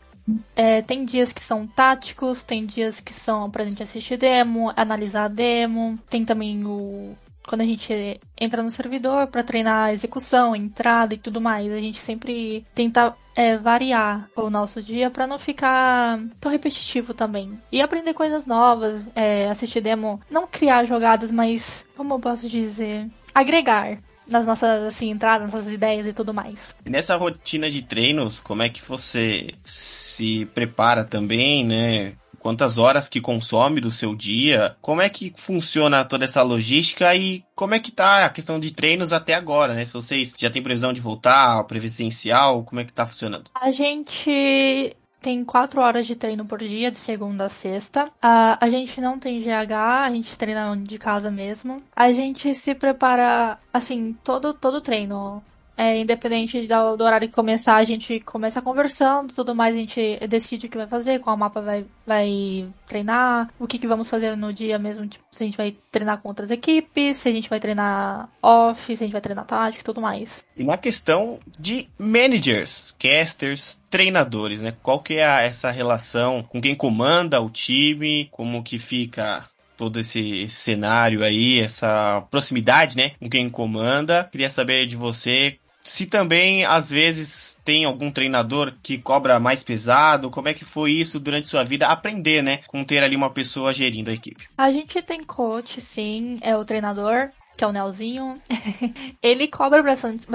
É, 0.55 0.81
tem 0.81 1.05
dias 1.05 1.31
que 1.31 1.41
são 1.41 1.65
táticos, 1.65 2.43
tem 2.43 2.65
dias 2.65 2.99
que 2.99 3.13
são 3.13 3.49
pra 3.49 3.63
gente 3.63 3.81
assistir 3.81 4.17
demo, 4.17 4.73
analisar 4.75 5.29
demo, 5.29 5.97
tem 6.09 6.25
também 6.25 6.65
o 6.65 7.15
quando 7.47 7.61
a 7.61 7.65
gente 7.65 8.19
entra 8.39 8.61
no 8.61 8.69
servidor 8.69 9.27
para 9.27 9.43
treinar 9.43 9.87
a 9.87 9.93
execução, 9.93 10.53
a 10.53 10.57
entrada 10.57 11.13
e 11.13 11.17
tudo 11.17 11.41
mais. 11.41 11.71
A 11.71 11.79
gente 11.79 11.99
sempre 11.99 12.65
tenta 12.75 13.15
é, 13.35 13.57
variar 13.57 14.29
o 14.35 14.49
nosso 14.49 14.81
dia 14.81 15.09
para 15.09 15.25
não 15.25 15.39
ficar 15.39 16.19
tão 16.39 16.51
repetitivo 16.51 17.13
também. 17.13 17.57
E 17.71 17.81
aprender 17.81 18.13
coisas 18.13 18.45
novas, 18.45 19.01
é, 19.15 19.49
assistir 19.49 19.81
demo, 19.81 20.21
não 20.29 20.45
criar 20.45 20.85
jogadas, 20.85 21.31
mas 21.31 21.85
como 21.95 22.15
eu 22.15 22.19
posso 22.19 22.49
dizer, 22.49 23.07
agregar 23.33 23.97
nas 24.27 24.45
nossas 24.45 24.83
assim, 24.83 25.09
entradas, 25.09 25.51
nossas 25.51 25.71
ideias 25.71 26.05
e 26.05 26.13
tudo 26.13 26.33
mais. 26.33 26.75
Nessa 26.85 27.15
rotina 27.15 27.69
de 27.69 27.81
treinos, 27.81 28.41
como 28.41 28.61
é 28.61 28.69
que 28.69 28.83
você 28.83 29.53
se 29.63 30.45
prepara 30.53 31.03
também, 31.03 31.65
né? 31.65 32.13
Quantas 32.39 32.77
horas 32.77 33.09
que 33.09 33.21
consome 33.21 33.81
do 33.81 33.91
seu 33.91 34.15
dia, 34.15 34.75
como 34.81 35.01
é 35.01 35.09
que 35.09 35.33
funciona 35.35 36.05
toda 36.05 36.25
essa 36.25 36.41
logística 36.41 37.13
e 37.15 37.43
como 37.55 37.73
é 37.73 37.79
que 37.79 37.91
tá 37.91 38.25
a 38.25 38.29
questão 38.29 38.59
de 38.59 38.71
treinos 38.71 39.11
até 39.11 39.33
agora, 39.33 39.73
né? 39.73 39.85
Se 39.85 39.93
vocês 39.93 40.33
já 40.37 40.49
têm 40.49 40.63
previsão 40.63 40.93
de 40.93 41.01
voltar, 41.01 41.63
presencial, 41.63 42.63
como 42.63 42.81
é 42.81 42.83
que 42.83 42.93
tá 42.93 43.05
funcionando? 43.05 43.49
A 43.55 43.71
gente 43.71 44.95
tem 45.21 45.43
quatro 45.43 45.81
horas 45.81 46.07
de 46.07 46.15
treino 46.15 46.45
por 46.45 46.59
dia, 46.59 46.91
de 46.91 46.97
segunda 46.97 47.45
a 47.45 47.49
sexta. 47.49 48.05
Uh, 48.05 48.57
a 48.59 48.69
gente 48.69 49.01
não 49.01 49.19
tem 49.19 49.41
GH, 49.41 49.73
a 50.05 50.09
gente 50.09 50.37
treina 50.37 50.75
de 50.77 50.97
casa 50.97 51.31
mesmo. 51.31 51.83
A 51.95 52.11
gente 52.11 52.53
se 52.55 52.73
prepara, 52.75 53.57
assim, 53.73 54.15
todo 54.23 54.53
todo 54.53 54.81
treino. 54.81 55.43
É, 55.77 55.99
independente 55.99 56.67
do, 56.67 56.97
do, 56.97 57.03
horário 57.03 57.29
que 57.29 57.35
começar, 57.35 57.75
a 57.75 57.83
gente 57.83 58.19
começa 58.21 58.59
conversando, 58.63 59.31
tudo 59.31 59.53
mais, 59.53 59.75
a 59.75 59.77
gente 59.77 60.19
decide 60.27 60.65
o 60.65 60.69
que 60.69 60.77
vai 60.77 60.87
fazer, 60.87 61.19
qual 61.19 61.37
mapa 61.37 61.61
vai, 61.61 61.85
vai 62.05 62.67
treinar, 62.87 63.47
o 63.59 63.67
que, 63.67 63.77
que 63.77 63.87
vamos 63.87 64.09
fazer 64.09 64.35
no 64.35 64.51
dia 64.51 64.79
mesmo, 64.79 65.05
tipo, 65.05 65.23
se 65.31 65.43
a 65.43 65.45
gente 65.45 65.55
vai 65.55 65.75
treinar 65.91 66.19
com 66.19 66.29
outras 66.29 66.49
equipes, 66.49 67.17
se 67.17 67.29
a 67.29 67.31
gente 67.31 67.47
vai 67.47 67.59
treinar 67.59 68.27
off, 68.41 68.83
se 68.85 69.03
a 69.03 69.05
gente 69.05 69.11
vai 69.11 69.21
treinar 69.21 69.45
tático 69.45 69.85
tudo 69.85 70.01
mais. 70.01 70.43
E 70.57 70.63
na 70.63 70.77
questão 70.77 71.37
de 71.59 71.87
managers, 71.95 72.95
casters, 72.97 73.79
treinadores, 73.87 74.61
né? 74.61 74.73
Qual 74.81 74.99
que 74.99 75.15
é 75.15 75.25
a, 75.25 75.43
essa 75.43 75.69
relação 75.69 76.41
com 76.41 76.59
quem 76.59 76.73
comanda 76.73 77.39
o 77.39 77.51
time, 77.51 78.27
como 78.31 78.63
que 78.63 78.79
fica 78.79 79.45
todo 79.77 79.99
esse 79.99 80.49
cenário 80.49 81.23
aí, 81.23 81.59
essa 81.59 82.25
proximidade, 82.31 82.97
né, 82.97 83.11
com 83.19 83.29
quem 83.29 83.47
comanda. 83.47 84.27
Queria 84.31 84.49
saber 84.49 84.87
de 84.87 84.95
você 84.95 85.59
se 85.87 86.05
também 86.05 86.65
às 86.65 86.89
vezes 86.89 87.57
tem 87.63 87.85
algum 87.85 88.11
treinador 88.11 88.73
que 88.83 88.97
cobra 88.97 89.39
mais 89.39 89.63
pesado, 89.63 90.29
como 90.29 90.49
é 90.49 90.53
que 90.53 90.65
foi 90.65 90.91
isso 90.91 91.19
durante 91.19 91.47
sua 91.47 91.63
vida 91.63 91.87
aprender, 91.87 92.43
né, 92.43 92.59
com 92.67 92.83
ter 92.83 93.01
ali 93.03 93.15
uma 93.15 93.29
pessoa 93.29 93.73
gerindo 93.73 94.09
a 94.09 94.13
equipe? 94.13 94.47
A 94.57 94.71
gente 94.71 95.01
tem 95.01 95.23
coach, 95.23 95.79
sim, 95.79 96.39
é 96.41 96.55
o 96.55 96.65
treinador, 96.65 97.29
que 97.57 97.63
é 97.63 97.67
o 97.67 97.71
Nelzinho. 97.71 98.39
Ele 99.23 99.47
cobra 99.47 99.81
bastante, 99.81 100.25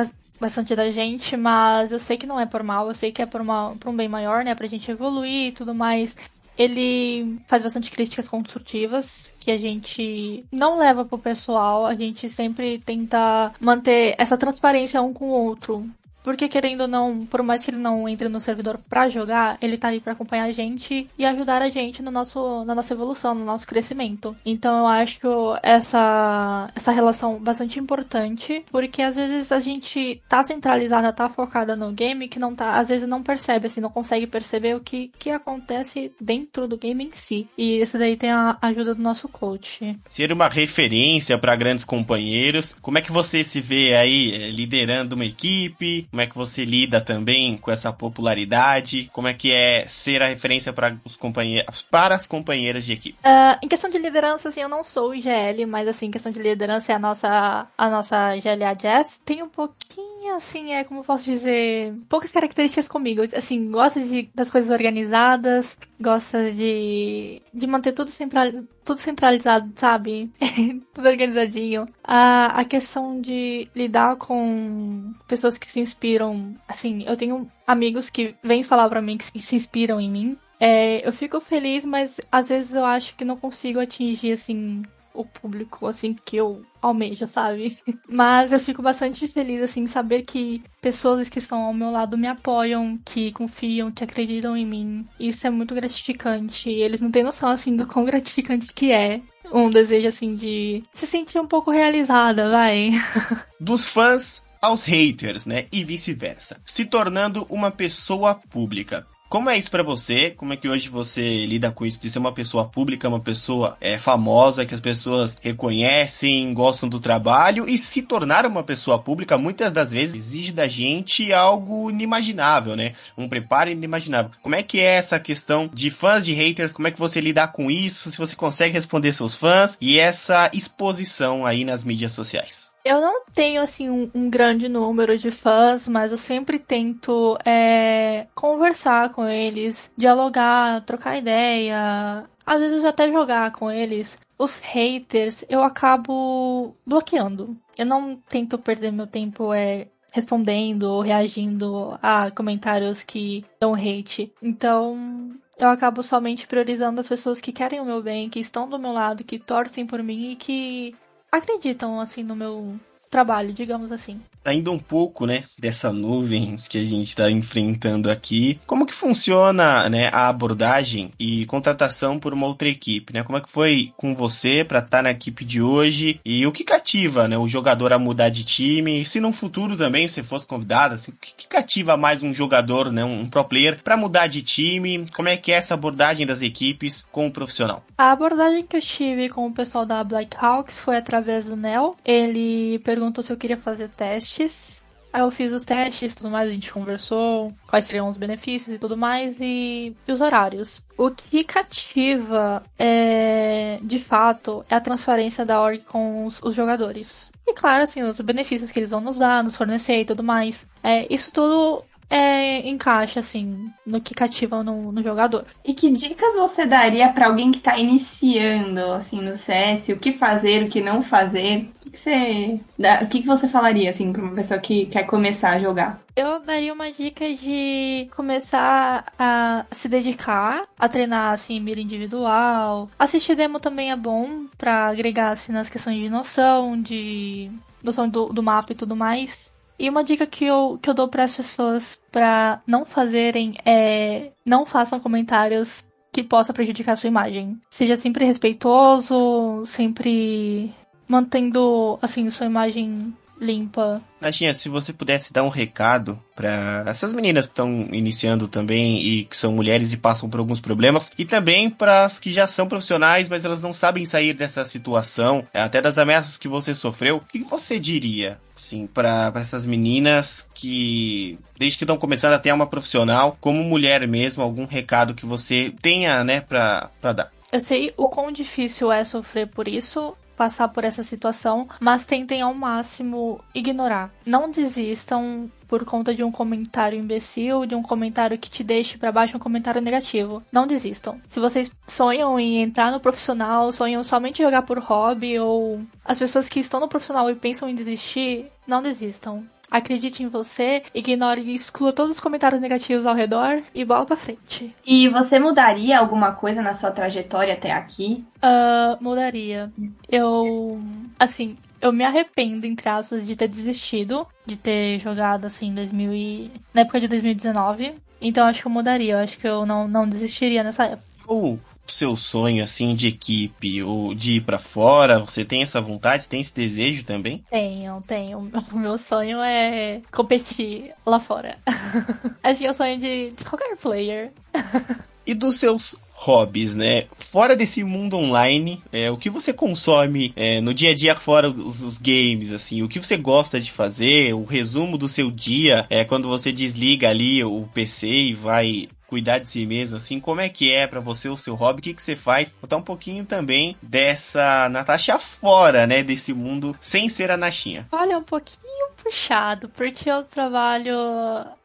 bastante 0.41 0.75
da 0.75 0.91
gente, 0.91 1.37
mas 1.37 1.93
eu 1.93 2.01
sei 2.01 2.17
que 2.17 2.27
não 2.27 2.41
é 2.41 2.47
por 2.47 2.63
mal, 2.63 2.89
eu 2.89 2.95
sei 2.95 3.13
que 3.13 3.21
é 3.21 3.27
por, 3.27 3.41
uma, 3.41 3.77
por 3.79 3.91
um 3.91 3.97
bem 3.97 4.09
maior, 4.09 4.43
né, 4.45 4.55
pra 4.55 4.67
gente 4.67 4.91
evoluir 4.91 5.49
e 5.49 5.53
tudo 5.53 5.75
mais. 5.75 6.17
Ele 6.57 7.39
faz 7.47 7.63
bastante 7.63 7.91
críticas 7.91 8.29
construtivas 8.29 9.35
que 9.41 9.51
a 9.51 9.59
gente 9.59 10.45
não 10.53 10.77
leva 10.79 11.05
pro 11.05 11.19
pessoal, 11.19 11.87
a 11.87 11.95
gente 11.95 12.29
sempre 12.29 12.79
tenta 12.79 13.53
manter 13.61 14.15
essa 14.19 14.37
transparência 14.37 15.01
um 15.03 15.13
com 15.13 15.27
o 15.27 15.45
outro. 15.45 15.89
Porque 16.23 16.49
querendo 16.49 16.83
ou 16.83 16.89
não, 16.89 17.27
por 17.27 17.43
mais 17.43 17.65
que 17.65 17.71
ele 17.71 17.79
não 17.79 18.09
entre 18.09 18.29
no 18.29 18.41
servidor 18.41 18.79
pra 18.89 19.09
jogar, 19.09 19.59
ele 19.61 19.77
tá 19.77 19.89
ali 19.89 20.01
pra 20.01 20.13
acompanhar 20.13 20.45
a 20.45 20.51
gente 20.51 21.09
e 21.19 21.25
ajudar 21.25 21.63
a 21.63 21.69
gente 21.69 22.03
no 22.03 22.11
nosso, 22.11 22.65
na 22.65 22.75
nossa 22.75 22.93
evolução, 22.93 23.35
no 23.35 23.45
nosso 23.45 23.67
crescimento. 23.67 24.37
Então 24.45 24.79
eu 24.79 24.87
acho 24.87 25.29
essa, 25.63 26.71
essa 26.75 26.93
relação 26.93 27.39
bastante 27.39 27.79
importante, 27.79 28.65
porque 28.71 29.03
às 29.03 29.17
vezes 29.17 29.51
a 29.53 29.61
gente 29.61 30.23
tá 30.29 30.43
centralizada, 30.43 31.13
tá 31.13 31.29
focada 31.29 31.75
no 31.77 31.93
game, 31.93 32.29
que 32.29 32.39
não 32.39 32.55
tá, 32.55 32.77
às 32.77 32.89
vezes 32.89 33.09
não 33.09 33.23
percebe, 33.23 33.67
assim, 33.67 33.81
não 33.81 33.91
consegue 33.91 34.27
perceber 34.27 34.77
o 34.77 34.81
que, 34.81 35.11
que 35.19 35.31
acontece 35.31 36.13
dentro 36.21 36.69
do 36.69 36.77
game 36.77 37.05
em 37.05 37.11
si. 37.13 37.49
E 37.57 37.81
isso 37.81 37.99
daí 37.99 38.17
tem 38.17 38.31
a 38.31 38.57
ajuda 38.61 38.95
do 38.95 39.03
nosso 39.03 39.29
coach. 39.29 39.99
Ser 40.09 40.33
uma 40.33 40.49
referência 40.49 41.37
para 41.39 41.57
grandes 41.57 41.85
companheiros, 41.85 42.77
como 42.81 42.99
é 42.99 43.03
que 43.03 43.13
você 43.13 43.43
se 43.43 43.61
vê 43.61 43.95
aí 43.95 44.33
eh, 44.33 44.51
liderando 44.51 45.15
uma 45.15 45.25
equipe? 45.25 46.07
Como 46.13 46.21
é 46.21 46.27
que 46.27 46.37
você 46.37 46.67
lida 46.67 47.01
também 47.01 47.57
com 47.57 47.71
essa 47.71 47.91
popularidade? 47.91 49.09
Como 49.15 49.29
é 49.29 49.33
que 49.33 49.51
é 49.51 49.87
ser 49.89 50.21
a 50.23 50.29
referência 50.29 50.71
para 50.71 50.95
os 51.07 51.17
companheiros, 51.17 51.87
para 51.91 52.15
as 52.15 52.27
companheiras 52.27 52.85
de 52.85 52.93
equipe? 52.93 53.19
Uh, 53.25 53.59
em 53.63 53.67
questão 53.67 53.89
de 53.89 53.97
liderança, 53.97 54.51
assim, 54.51 54.61
eu 54.61 54.69
não 54.69 54.85
sou 54.85 55.15
IGL, 55.15 55.65
mas 55.67 55.89
assim, 55.89 56.07
em 56.07 56.11
questão 56.11 56.31
de 56.31 56.43
liderança 56.43 56.93
é 56.93 56.97
a 56.97 56.99
nossa, 56.99 57.67
a 57.79 57.89
nossa 57.89 58.37
GLA 58.37 58.75
Jazz. 58.75 59.23
Tem 59.25 59.43
um 59.43 59.49
pouquinho, 59.49 60.37
assim, 60.37 60.75
é 60.75 60.85
como 60.85 61.03
posso 61.03 61.25
dizer, 61.25 61.95
poucas 62.11 62.31
características 62.31 62.89
comigo. 62.89 63.23
Assim, 63.35 63.71
gosta 63.71 63.99
de, 63.99 64.29
das 64.35 64.51
coisas 64.51 64.71
organizadas, 64.71 65.79
gosta 65.99 66.53
de, 66.53 67.41
de 67.55 67.67
manter 67.67 67.93
tudo, 67.93 68.11
central, 68.11 68.49
tudo 68.85 68.99
centralizado, 68.99 69.73
sabe? 69.77 70.31
tudo 70.95 71.09
organizadinho. 71.09 71.87
A, 72.03 72.61
a 72.61 72.65
questão 72.65 73.21
de 73.21 73.69
lidar 73.75 74.17
com 74.17 75.13
pessoas 75.27 75.59
que 75.59 75.67
se 75.67 75.81
inspiram, 75.81 76.55
assim, 76.69 77.05
eu 77.07 77.17
tenho 77.17 77.51
amigos 77.67 78.11
que 78.11 78.35
vêm 78.43 78.63
falar 78.63 78.89
para 78.89 79.03
mim 79.03 79.19
que 79.19 79.41
se 79.41 79.57
inspiram 79.57 80.01
em 80.01 80.11
mim. 80.11 80.39
É, 80.59 81.07
eu 81.07 81.13
fico 81.13 81.41
feliz, 81.41 81.85
mas 81.85 82.21
às 82.31 82.49
vezes 82.49 82.75
eu 82.75 82.85
acho 82.85 83.17
que 83.17 83.25
não 83.25 83.37
consigo 83.37 83.81
atingir, 83.81 84.33
assim, 84.33 84.83
o 85.15 85.25
público, 85.25 85.87
assim, 85.87 86.15
que 86.25 86.37
eu 86.37 86.63
almejo, 86.81 87.27
sabe? 87.27 87.77
Mas 88.09 88.53
eu 88.53 88.59
fico 88.59 88.83
bastante 88.83 89.27
feliz, 89.29 89.63
assim, 89.63 89.87
saber 89.87 90.23
que 90.23 90.63
pessoas 90.81 91.29
que 91.29 91.39
estão 91.39 91.63
ao 91.63 91.75
meu 91.75 91.91
lado 91.91 92.19
me 92.19 92.27
apoiam, 92.27 92.99
que 93.05 93.33
confiam, 93.33 93.91
que 93.91 94.05
acreditam 94.05 94.57
em 94.57 94.67
mim. 94.67 95.07
Isso 95.19 95.47
é 95.47 95.51
muito 95.51 95.75
gratificante. 95.75 96.71
Eles 96.71 97.01
não 97.01 97.11
têm 97.11 97.23
noção, 97.23 97.49
assim, 97.49 97.77
do 97.77 97.87
quão 97.87 98.05
gratificante 98.05 98.73
que 98.73 98.91
é. 98.91 99.21
Um 99.53 99.69
desejo, 99.69 100.09
assim, 100.09 100.35
de 100.35 100.83
se 100.95 101.07
sentir 101.07 101.39
um 101.39 101.47
pouco 101.47 101.71
realizada, 101.71 102.51
vai. 102.51 102.91
Dos 103.61 103.87
fãs 103.87 104.43
aos 104.63 104.85
haters, 104.85 105.45
né? 105.45 105.67
E 105.73 105.83
vice-versa. 105.85 106.61
Se 106.65 106.85
tornando 106.85 107.45
uma 107.51 107.71
pessoa 107.71 108.35
pública. 108.35 109.07
Como 109.33 109.49
é 109.49 109.57
isso 109.57 109.71
para 109.71 109.83
você? 109.83 110.29
Como 110.29 110.53
é 110.53 110.59
que 110.59 110.69
hoje 110.69 110.91
você 110.91 111.47
lida 111.47 111.73
com 111.73 111.87
isso 111.87 111.99
de 111.99 112.11
ser 112.11 112.19
uma 112.19 112.33
pessoa 112.35 112.67
pública, 112.67 113.09
uma 113.09 113.19
pessoa 113.19 113.79
é, 113.81 113.97
famosa, 113.99 114.67
que 114.67 114.75
as 114.75 114.81
pessoas 114.81 115.39
reconhecem, 115.41 116.53
gostam 116.53 116.87
do 116.87 117.01
trabalho 117.01 117.67
e 117.67 117.79
se 117.79 118.03
tornar 118.03 118.45
uma 118.45 118.63
pessoa 118.63 118.99
pública 118.99 119.39
muitas 119.39 119.73
das 119.73 119.91
vezes 119.91 120.17
exige 120.17 120.53
da 120.53 120.69
gente 120.69 121.33
algo 121.33 121.91
inimaginável, 121.91 122.77
né? 122.77 122.93
Um 123.17 123.27
preparo 123.27 123.71
inimaginável. 123.71 124.33
Como 124.43 124.55
é 124.55 124.63
que 124.63 124.81
é 124.81 124.97
essa 124.97 125.19
questão 125.19 125.67
de 125.73 125.91
fãs 125.91 126.27
de 126.27 126.35
haters? 126.35 126.71
Como 126.71 126.89
é 126.89 126.91
que 126.91 126.99
você 126.99 127.19
lida 127.19 127.49
com 127.49 127.71
isso? 127.71 128.11
Se 128.11 128.19
você 128.19 128.37
consegue 128.37 128.75
responder 128.75 129.15
seus 129.15 129.35
fãs 129.35 129.79
e 129.81 129.99
essa 129.99 130.51
exposição 130.53 131.47
aí 131.47 131.65
nas 131.65 131.85
mídias 131.85 132.13
sociais? 132.13 132.71
Eu 132.85 133.01
não 133.01 133.25
tenho, 133.33 133.63
assim, 133.63 133.89
um, 133.89 134.11
um, 134.13 134.29
grande 134.29 134.69
número 134.69 135.17
de 135.17 135.31
fãs, 135.31 135.87
mas 135.87 136.11
eu 136.11 136.19
sempre 136.19 136.59
tento 136.59 137.39
é, 137.45 138.27
conversar 138.35 139.11
com 139.11 139.25
eles, 139.27 139.91
dialogar, 139.97 140.81
trocar 140.85 141.17
ideia, 141.17 142.25
às 142.45 142.61
vezes 142.61 142.85
até 142.85 143.11
jogar 143.11 143.53
com 143.53 143.71
eles. 143.71 144.19
Os 144.37 144.59
haters 144.61 145.45
eu 145.49 145.63
acabo 145.63 146.75
bloqueando. 146.85 147.57
Eu 147.79 147.87
não 147.87 148.17
tento 148.17 148.59
perder 148.59 148.91
meu 148.91 149.07
tempo 149.07 149.53
é, 149.55 149.87
respondendo 150.13 150.85
ou 150.85 151.01
reagindo 151.01 151.99
a 152.03 152.31
comentários 152.33 153.05
que 153.05 153.45
dão 153.61 153.75
hate. 153.75 154.33
Então, 154.43 155.31
eu 155.59 155.69
acabo 155.69 156.03
somente 156.03 156.47
priorizando 156.47 157.01
as 157.01 157.09
pessoas 157.09 157.41
que 157.41 157.53
querem 157.53 157.81
o 157.81 157.85
meu 157.85 158.03
bem, 158.03 158.29
que 158.29 158.41
estão 158.41 158.69
do 158.69 158.79
meu 158.79 158.93
lado, 158.93 159.23
que 159.25 159.39
torcem 159.39 159.87
por 159.87 160.03
mim 160.03 160.33
e 160.33 160.37
que 160.37 160.97
acreditam, 161.33 161.99
assim, 161.99 162.23
no 162.23 162.37
meu 162.37 162.79
trabalho, 163.11 163.53
digamos 163.53 163.91
assim 163.91 164.23
saindo 164.45 164.73
um 164.73 164.79
pouco, 164.79 165.27
né, 165.27 165.45
dessa 165.59 165.93
nuvem 165.93 166.57
que 166.69 166.79
a 166.79 166.85
gente 166.85 167.09
está 167.09 167.31
enfrentando 167.31 168.11
aqui, 168.11 168.59
como 168.67 168.87
que 168.87 168.95
funciona, 168.95 169.89
né, 169.89 170.11
a 170.13 170.29
abordagem 170.29 171.13
e 171.19 171.47
contratação 171.47 172.19
por 172.19 172.35
uma 172.35 172.47
outra 172.47 172.69
equipe, 172.69 173.13
né? 173.13 173.23
Como 173.23 173.39
é 173.39 173.41
que 173.41 173.51
foi 173.51 173.93
com 173.97 174.15
você 174.15 174.65
para 174.65 174.79
estar 174.79 174.99
tá 174.99 175.03
na 175.03 175.11
equipe 175.11 175.45
de 175.45 175.63
hoje 175.63 176.21
e 176.25 176.47
o 176.47 176.53
que 176.53 176.65
cativa, 176.65 177.29
né, 177.29 177.39
o 177.39 177.49
jogador 177.49 177.93
a 177.93 177.99
mudar 177.99 178.29
de 178.29 178.45
time? 178.45 179.01
E 179.01 179.05
se 179.05 179.21
no 179.21 179.33
futuro 179.33 179.77
também 179.77 180.09
você 180.09 180.23
fosse 180.23 180.47
convidado, 180.47 180.95
assim, 180.95 181.13
o 181.13 181.15
que 181.15 181.47
cativa 181.47 181.97
mais 181.97 182.23
um 182.23 182.35
jogador, 182.35 182.91
né, 182.91 183.05
um 183.05 183.29
pro 183.29 183.45
player 183.45 183.81
para 183.83 183.97
mudar 183.97 184.27
de 184.27 184.43
time? 184.43 185.07
Como 185.13 185.29
é 185.29 185.37
que 185.37 185.53
é 185.53 185.57
essa 185.57 185.75
abordagem 185.75 186.27
das 186.27 186.43
equipes 186.43 187.07
com 187.13 187.27
o 187.27 187.33
profissional? 187.33 187.85
A 187.97 188.13
abordagem 188.13 188.67
que 188.67 188.77
eu 188.77 188.81
tive 188.81 189.29
com 189.29 189.47
o 189.47 189.53
pessoal 189.53 189.87
da 189.87 190.03
Black 190.03 190.37
Hawks 190.41 190.79
foi 190.79 190.97
através 190.97 191.47
do 191.47 191.57
Nel. 191.57 191.97
Ele 192.05 192.79
perguntou 192.81 193.23
se 193.23 193.33
eu 193.33 193.37
queria 193.37 193.57
fazer 193.57 193.89
teste 193.89 194.32
testes 194.33 194.85
Aí 195.13 195.21
eu 195.21 195.31
fiz 195.31 195.53
os 195.53 195.67
testes, 195.67 196.15
tudo 196.15 196.31
mais, 196.31 196.49
a 196.49 196.55
gente 196.55 196.73
conversou, 196.73 197.53
quais 197.67 197.85
seriam 197.85 198.09
os 198.09 198.17
benefícios 198.17 198.75
e 198.75 198.79
tudo 198.79 198.97
mais, 198.97 199.41
e, 199.43 199.95
e 200.09 200.13
os 200.13 200.23
horários. 200.23 200.81
O 200.97 201.11
que 201.11 201.45
cativa, 201.45 202.63
é, 202.79 203.79
de 203.83 203.99
fato, 203.99 204.65
é 204.71 204.75
a 204.75 204.81
transparência 204.81 205.45
da 205.45 205.61
org 205.61 205.81
com 205.81 206.25
os, 206.25 206.41
os 206.43 206.55
jogadores. 206.55 207.31
E 207.47 207.53
claro, 207.53 207.85
assim, 207.85 208.01
os 208.01 208.19
benefícios 208.23 208.71
que 208.71 208.79
eles 208.79 208.89
vão 208.89 209.03
nos 209.03 209.19
dar, 209.19 209.45
nos 209.45 209.55
fornecer 209.55 210.01
e 210.01 210.05
tudo 210.07 210.23
mais. 210.23 210.67
É, 210.83 211.07
isso 211.13 211.31
tudo 211.31 211.85
é, 212.09 212.69
encaixa, 212.69 213.21
assim, 213.21 213.71
no 213.87 214.01
que 214.01 214.15
cativa 214.15 214.63
no, 214.63 214.93
no 214.93 215.03
jogador. 215.03 215.45
E 215.65 215.73
que 215.75 215.91
dicas 215.91 216.35
você 216.35 216.67
daria 216.67 217.09
para 217.09 217.27
alguém 217.27 217.51
que 217.51 217.61
tá 217.61 217.79
iniciando, 217.79 218.81
assim, 218.93 219.21
no 219.21 219.35
CS? 219.35 219.89
O 219.89 219.97
que 219.97 220.13
fazer, 220.13 220.65
o 220.65 220.69
que 220.69 220.81
não 220.81 221.03
fazer? 221.03 221.59
O 221.59 221.81
que, 221.81 221.91
que 221.91 221.99
você. 221.99 222.61
O 223.03 223.07
que, 223.09 223.21
que 223.23 223.27
você 223.27 223.49
falaria, 223.49 223.91
assim, 223.91 224.13
pra 224.13 224.23
uma 224.23 224.35
pessoa 224.35 224.61
que 224.61 224.87
quer 224.87 225.05
começar 225.05 225.53
a 225.53 225.59
jogar? 225.59 226.03
Eu 226.15 226.41
daria 226.41 226.75
uma 226.75 226.93
dica 226.93 227.33
de 227.33 228.07
começar 228.15 229.07
a 229.19 229.65
se 229.71 229.89
dedicar 229.89 230.65
a 230.79 230.89
treinar 230.89 231.33
assim 231.33 231.59
mira 231.59 231.81
individual. 231.81 232.91
Assistir 232.99 233.35
demo 233.35 233.59
também 233.59 233.91
é 233.91 233.97
bom 233.97 234.45
para 234.59 234.89
agregar 234.89 235.31
assim 235.31 235.53
nas 235.53 235.71
questões 235.71 235.99
de 235.99 236.11
noção, 236.11 236.81
de 236.81 237.51
noção 237.83 238.09
do, 238.09 238.27
do 238.27 238.43
mapa 238.43 238.73
e 238.73 238.77
tudo 238.77 238.95
mais. 238.95 239.52
E 239.83 239.89
uma 239.89 240.05
dica 240.05 240.25
que 240.29 240.45
eu, 240.45 240.79
que 240.81 240.89
eu 240.89 240.95
dou 240.95 241.09
para 241.09 241.25
as 241.25 241.37
pessoas 241.37 241.99
para 242.13 242.63
não 242.65 242.85
fazerem 242.85 243.55
é 243.65 244.31
não 244.47 244.65
façam 244.65 245.01
comentários 245.01 245.85
que 246.13 246.23
possa 246.23 246.53
prejudicar 246.53 246.93
a 246.93 246.97
sua 246.97 247.09
imagem. 247.09 247.61
Seja 247.69 247.97
sempre 247.97 248.25
respeitoso, 248.25 249.67
sempre 249.67 250.73
mantendo 251.09 251.99
assim 252.01 252.31
sua 252.31 252.47
imagem 252.47 253.13
limpa. 253.43 254.01
Natinha, 254.21 254.55
se 254.55 254.69
você 254.69 254.93
pudesse 254.93 255.33
dar 255.33 255.43
um 255.43 255.49
recado 255.49 256.19
para 256.37 256.85
essas 256.87 257.13
meninas 257.13 257.47
que 257.47 257.53
estão 257.53 257.89
iniciando 257.93 258.47
também 258.47 259.03
e 259.03 259.25
que 259.25 259.37
são 259.37 259.53
mulheres 259.53 259.93
e 259.93 259.97
passam 259.97 260.31
por 260.31 260.39
alguns 260.39 260.61
problemas, 260.61 261.11
e 261.19 261.25
também 261.25 261.69
para 261.69 262.05
as 262.05 262.21
que 262.21 262.33
já 262.33 262.47
são 262.47 262.69
profissionais, 262.69 263.29
mas 263.29 263.45
elas 263.45 263.61
não 263.61 263.75
sabem 263.75 264.05
sair 264.05 264.33
dessa 264.33 264.65
situação, 264.65 265.47
até 265.53 265.83
das 265.83 265.99
ameaças 265.99 266.39
que 266.39 266.47
você 266.47 266.73
sofreu, 266.73 267.17
o 267.17 267.21
que 267.21 267.41
você 267.41 267.79
diria? 267.79 268.41
Sim, 268.55 268.87
para 268.87 269.33
essas 269.35 269.67
meninas 269.67 270.47
que, 270.55 271.37
desde 271.59 271.77
que 271.77 271.85
estão 271.85 271.97
começando 271.97 272.35
a 272.35 272.39
ter 272.39 272.53
uma 272.53 272.67
profissional, 272.67 273.37
como 273.41 273.63
mulher 273.65 274.07
mesmo, 274.07 274.43
algum 274.43 274.67
recado 274.67 275.15
que 275.15 275.27
você 275.27 275.75
tenha, 275.83 276.23
né, 276.23 276.41
para 276.41 276.91
dar? 277.03 277.33
Eu 277.53 277.61
sei 277.61 277.93
o 277.99 278.09
quão 278.09 278.33
difícil 278.33 278.91
é 278.91 279.05
sofrer 279.05 279.47
por 279.49 279.69
isso, 279.69 280.17
passar 280.37 280.69
por 280.69 280.85
essa 280.85 281.03
situação, 281.03 281.69
mas 281.81 282.05
tentem 282.05 282.43
ao 282.43 282.55
máximo 282.55 283.41
ignorar. 283.55 284.11
Não 284.25 284.51
desistam 284.51 285.51
por 285.69 285.85
conta 285.85 286.15
de 286.15 286.23
um 286.23 286.31
comentário 286.31 286.99
imbecil, 286.99 287.65
de 287.65 287.75
um 287.75 287.83
comentário 287.83 288.37
que 288.37 288.51
te 288.51 288.63
deixe 288.63 288.99
para 288.99 289.11
baixo, 289.11 289.37
um 289.37 289.41
comentário 289.41 289.81
negativo. 289.81 290.43
Não 290.53 290.67
desistam. 290.67 291.19
Se 291.31 291.41
vocês 291.41 291.71
sonham 291.89 292.39
em 292.39 292.63
entrar 292.63 292.93
no 292.93 293.01
profissional, 293.01 293.73
sonham 293.73 294.05
somente 294.05 294.43
jogar 294.43 294.63
por 294.63 294.79
hobby 294.79 295.39
ou 295.39 295.81
as 296.05 296.19
pessoas 296.19 296.49
que 296.49 296.61
estão 296.61 296.79
no 296.79 296.89
profissional 296.89 297.31
e 297.31 297.35
pensam 297.35 297.69
em 297.69 297.75
desistir, 297.75 298.47
não 298.67 298.83
desistam 298.83 299.45
acredite 299.73 300.23
em 300.23 300.29
você, 300.29 300.83
ignore 300.95 301.41
e 301.41 301.55
exclua 301.55 301.93
todos 301.93 302.13
os 302.13 302.21
comentários 302.21 302.61
negativos 302.61 303.07
ao 303.07 303.15
redor 303.15 303.63
e 303.75 303.85
bola 303.85 304.05
pra 304.05 304.17
frente. 304.17 304.75
E 304.87 305.09
você 305.09 305.39
mudaria 305.39 305.99
alguma 305.99 306.33
coisa 306.33 306.61
na 306.61 306.75
sua 306.75 306.91
trajetória 306.91 307.55
até 307.55 307.73
aqui? 307.73 308.25
Uh, 308.37 309.03
mudaria. 309.03 309.73
Eu. 310.09 310.81
Assim, 311.19 311.57
eu 311.81 311.93
me 311.93 312.05
arrependo, 312.05 312.67
entre 312.67 312.89
aspas, 312.89 313.27
de 313.27 313.35
ter 313.35 313.49
desistido, 313.49 314.27
de 314.45 314.57
ter 314.57 314.99
jogado 314.99 315.47
assim 315.47 315.69
em 315.69 315.75
2000 315.75 316.15
e... 316.15 316.51
na 316.75 316.83
época 316.83 317.01
de 317.01 317.09
2019. 317.09 317.95
Então 318.21 318.47
acho 318.47 318.61
que 318.61 318.67
eu 318.69 318.73
mudaria, 318.73 319.15
eu 319.15 319.19
acho 319.19 319.39
que 319.39 319.49
eu 319.49 319.67
não, 319.67 319.89
não 319.89 320.09
desistiria 320.09 320.63
nessa 320.63 320.85
época. 320.85 321.09
Uh, 321.29 321.59
seu 321.87 322.17
sonho 322.17 322.63
assim 322.63 322.95
de 322.95 323.09
equipe 323.09 323.83
ou 323.83 324.15
de 324.15 324.37
ir 324.37 324.41
para 324.43 324.59
fora? 324.59 325.19
Você 325.19 325.45
tem 325.45 325.63
essa 325.63 325.81
vontade, 325.81 326.29
tem 326.29 326.41
esse 326.41 326.55
desejo 326.55 327.05
também? 327.05 327.45
Tenho, 327.51 328.03
tenho. 328.07 328.51
O 328.73 328.79
meu 328.79 328.99
sonho 328.99 329.41
é 329.43 330.01
competir 330.11 330.93
lá 331.05 331.21
fora. 331.21 331.59
Acho 332.43 332.61
que 332.61 332.67
é 332.67 332.71
o 332.71 332.75
sonho 332.75 332.99
de, 332.99 333.33
de 333.33 333.45
qualquer 333.45 333.77
player. 333.77 334.31
e 335.27 335.35
dos 335.35 335.57
seus 335.57 335.97
hobbies, 336.23 336.75
né? 336.77 337.07
Fora 337.19 337.57
desse 337.57 337.83
mundo 337.83 338.17
online, 338.17 338.81
é, 338.93 339.11
o 339.11 339.17
que 339.17 339.29
você 339.29 339.53
consome 339.53 340.33
é, 340.37 340.61
no 340.61 340.73
dia 340.73 340.93
a 340.93 340.95
dia 340.95 341.17
fora 341.17 341.51
os, 341.51 341.83
os, 341.83 341.99
games, 341.99 342.53
assim, 342.53 342.81
o 342.81 342.89
que 342.89 343.01
você 343.01 343.17
gosta 343.17 343.61
de 343.61 343.73
fazer, 343.73 344.33
o 344.33 344.45
resumo 344.45 344.97
do 344.97 345.09
seu 345.09 345.33
dia, 345.33 345.85
é 345.91 346.05
quando 346.05 346.29
você 346.29 346.53
desliga 346.53 347.09
ali 347.09 347.43
o 347.43 347.69
PC 347.75 348.07
e 348.07 348.35
vai 348.35 348.89
cuidar 349.13 349.41
de 349.41 349.47
si 349.47 349.67
mesmo, 349.67 349.99
assim, 349.99 350.19
como 350.19 350.41
é 350.41 350.49
que 350.49 350.73
é 350.73 350.87
para 350.87 350.99
você 350.99 351.29
o 351.29 351.37
seu 351.37 351.55
hobby, 351.55 351.81
o 351.81 351.83
que, 351.83 351.93
que 351.93 352.03
você 352.03 352.17
faz, 352.17 352.51
contar 352.59 352.79
um 352.79 352.83
pouquinho 352.83 353.27
também 353.27 353.77
dessa 353.83 354.71
Natasha 354.71 355.19
fora, 355.19 355.87
né, 355.87 356.03
desse 356.03 356.33
mundo, 356.33 356.75
sem 356.81 357.11
ser 357.11 357.31
a 357.31 357.37
Nashinha. 357.37 357.87
Olha, 357.93 358.17
um 358.17 358.23
pouquinho 358.23 358.89
puxado, 358.97 359.69
porque 359.69 360.09
eu 360.09 360.23
trabalho 360.23 360.97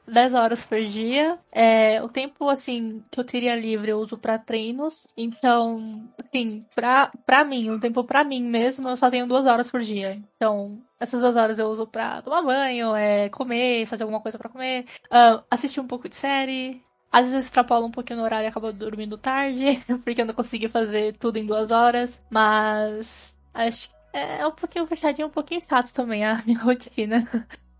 10 0.06 0.34
horas 0.34 0.66
por 0.66 0.82
dia. 0.82 1.38
É, 1.54 2.02
o 2.02 2.10
tempo, 2.10 2.50
assim, 2.50 3.02
que 3.10 3.18
eu 3.18 3.24
teria 3.24 3.56
livre 3.56 3.92
eu 3.92 4.00
uso 4.00 4.18
para 4.18 4.38
treinos. 4.38 5.08
Então, 5.16 6.04
assim, 6.22 6.66
pra, 6.76 7.12
pra 7.26 7.46
mim, 7.46 7.70
o 7.70 7.80
tempo 7.80 8.04
pra 8.04 8.26
mim 8.26 8.44
mesmo, 8.44 8.90
eu 8.90 8.98
só 8.98 9.10
tenho 9.10 9.28
duas 9.28 9.46
horas 9.46 9.70
por 9.72 9.82
dia. 9.82 10.22
Então, 10.36 10.82
essas 11.00 11.20
duas 11.20 11.36
horas 11.36 11.60
eu 11.60 11.68
uso 11.68 11.86
pra 11.86 12.22
tomar 12.22 12.42
banho, 12.42 12.96
é, 12.96 13.30
comer, 13.30 13.86
fazer 13.86 14.04
alguma 14.04 14.22
coisa 14.22 14.38
para 14.38 14.50
comer, 14.50 14.86
uh, 15.12 15.44
assistir 15.52 15.80
um 15.80 15.88
pouco 15.88 16.10
de 16.10 16.16
série, 16.16 16.82
às 17.12 17.22
vezes 17.22 17.34
eu 17.34 17.40
extrapolo 17.40 17.86
um 17.86 17.92
pouquinho 17.92 18.20
no 18.20 18.26
horário 18.26 18.46
e 18.46 18.50
acabo 18.50 18.72
dormindo 18.72 19.18
tarde, 19.18 19.84
porque 20.04 20.22
eu 20.22 20.26
não 20.26 20.34
consegui 20.34 20.68
fazer 20.68 21.16
tudo 21.18 21.38
em 21.38 21.46
duas 21.46 21.72
horas. 21.72 22.22
Mas 22.30 23.36
acho 23.54 23.90
que 23.90 23.96
é 24.14 24.46
um 24.46 24.52
pouquinho 24.52 24.88
fechadinho, 24.88 25.28
um 25.28 25.32
pouquinho 25.32 25.62
chato 25.62 25.92
também 25.94 26.26
a 26.26 26.42
minha 26.46 26.60
rotina. 26.60 27.28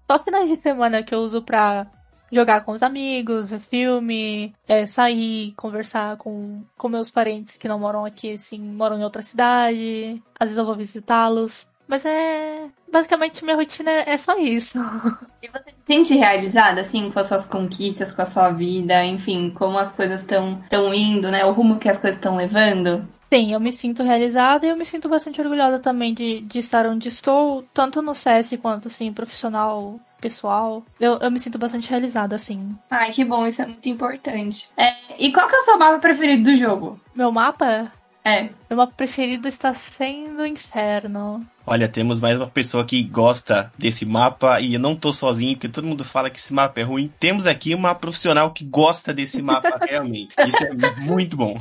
Só 0.10 0.20
finais 0.20 0.50
de 0.50 0.56
semana 0.56 1.04
que 1.04 1.14
eu 1.14 1.20
uso 1.20 1.42
pra 1.42 1.88
jogar 2.32 2.62
com 2.62 2.72
os 2.72 2.84
amigos, 2.84 3.50
ver 3.50 3.60
filme, 3.60 4.54
é, 4.68 4.86
sair, 4.86 5.54
conversar 5.56 6.18
com, 6.18 6.64
com 6.78 6.90
meus 6.90 7.10
parentes 7.10 7.58
que 7.58 7.68
não 7.68 7.80
moram 7.80 8.06
aqui, 8.06 8.34
assim, 8.34 8.60
moram 8.60 9.00
em 9.00 9.04
outra 9.04 9.22
cidade. 9.22 10.22
Às 10.40 10.48
vezes 10.48 10.58
eu 10.58 10.66
vou 10.66 10.76
visitá-los. 10.76 11.68
Mas 11.88 12.06
é. 12.06 12.68
Basicamente, 12.92 13.44
minha 13.44 13.56
rotina 13.56 13.90
é 13.92 14.18
só 14.18 14.38
isso. 14.38 14.80
E 15.40 15.48
você 15.50 15.70
se 15.70 15.76
sente 15.86 16.16
realizada, 16.16 16.82
assim, 16.82 17.12
com 17.12 17.20
as 17.20 17.28
suas 17.28 17.46
conquistas, 17.46 18.12
com 18.12 18.24
a 18.24 18.26
sua 18.26 18.50
vida, 18.50 19.06
enfim, 19.06 19.52
como 19.52 19.78
as 19.78 19.92
coisas 19.92 20.22
estão 20.22 20.60
indo, 20.94 21.30
né? 21.30 21.46
O 21.46 21.52
rumo 21.52 21.78
que 21.78 21.88
as 21.88 22.00
coisas 22.00 22.18
estão 22.18 22.36
levando? 22.36 23.08
Sim, 23.32 23.54
eu 23.54 23.60
me 23.60 23.72
sinto 23.72 24.02
realizada 24.02 24.66
e 24.66 24.70
eu 24.70 24.76
me 24.76 24.84
sinto 24.84 25.08
bastante 25.08 25.40
orgulhosa 25.40 25.80
também 25.80 26.14
de, 26.14 26.42
de 26.42 26.58
estar 26.58 26.88
onde 26.88 27.08
estou, 27.08 27.64
tanto 27.72 28.02
no 28.02 28.16
CS 28.16 28.58
quanto, 28.60 28.88
assim, 28.88 29.14
profissional, 29.14 30.00
pessoal. 30.20 30.84
Eu, 31.00 31.18
eu 31.18 31.30
me 31.30 31.40
sinto 31.40 31.60
bastante 31.60 31.90
realizada, 31.90 32.36
assim. 32.36 32.76
Ai, 32.90 33.12
que 33.12 33.24
bom, 33.24 33.46
isso 33.46 33.62
é 33.62 33.68
muito 33.68 33.88
importante. 33.88 34.70
É, 34.76 34.96
e 35.20 35.32
qual 35.32 35.48
que 35.48 35.56
é 35.56 35.60
o 35.60 35.62
seu 35.62 35.78
mapa 35.78 36.00
preferido 36.00 36.44
do 36.44 36.56
jogo? 36.56 37.00
Meu 37.14 37.32
mapa? 37.32 37.92
É. 38.24 38.50
Meu 38.70 38.78
mapa 38.78 38.94
preferido 38.96 39.48
está 39.48 39.74
sendo 39.74 40.46
Inferno. 40.46 41.46
Olha, 41.70 41.90
temos 41.90 42.22
mais 42.22 42.38
uma 42.38 42.48
pessoa 42.48 42.86
que 42.86 43.04
gosta 43.04 43.70
desse 43.78 44.06
mapa 44.06 44.62
e 44.62 44.76
eu 44.76 44.80
não 44.80 44.96
tô 44.96 45.12
sozinho, 45.12 45.54
porque 45.54 45.68
todo 45.68 45.86
mundo 45.86 46.06
fala 46.06 46.30
que 46.30 46.40
esse 46.40 46.54
mapa 46.54 46.80
é 46.80 46.84
ruim. 46.84 47.12
Temos 47.20 47.46
aqui 47.46 47.76
uma 47.76 47.94
profissional 47.94 48.52
que 48.52 48.64
gosta 48.64 49.14
desse 49.14 49.42
mapa 49.42 49.78
realmente. 49.86 50.34
Isso 50.48 50.64
é 50.64 50.72
muito 51.02 51.36
bom. 51.36 51.58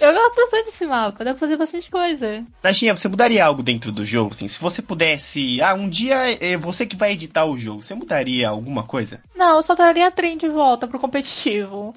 Eu 0.00 0.12
gosto 0.12 0.34
bastante 0.34 0.64
desse 0.66 0.84
mapa, 0.84 1.24
dá 1.24 1.30
pra 1.30 1.38
fazer 1.38 1.56
bastante 1.56 1.88
coisa. 1.88 2.44
Nashinha, 2.60 2.96
você 2.96 3.06
mudaria 3.06 3.44
algo 3.44 3.62
dentro 3.62 3.92
do 3.92 4.04
jogo? 4.04 4.30
Assim, 4.32 4.48
se 4.48 4.60
você 4.60 4.82
pudesse. 4.82 5.62
Ah, 5.62 5.74
um 5.74 5.88
dia 5.88 6.16
é 6.44 6.56
você 6.56 6.84
que 6.84 6.96
vai 6.96 7.12
editar 7.12 7.44
o 7.44 7.56
jogo, 7.56 7.80
você 7.80 7.94
mudaria 7.94 8.48
alguma 8.48 8.82
coisa? 8.82 9.20
Não, 9.36 9.56
eu 9.56 9.62
só 9.62 9.76
traria 9.76 10.08
a 10.08 10.10
trem 10.10 10.36
de 10.36 10.48
volta 10.48 10.88
pro 10.88 10.98
competitivo. 10.98 11.94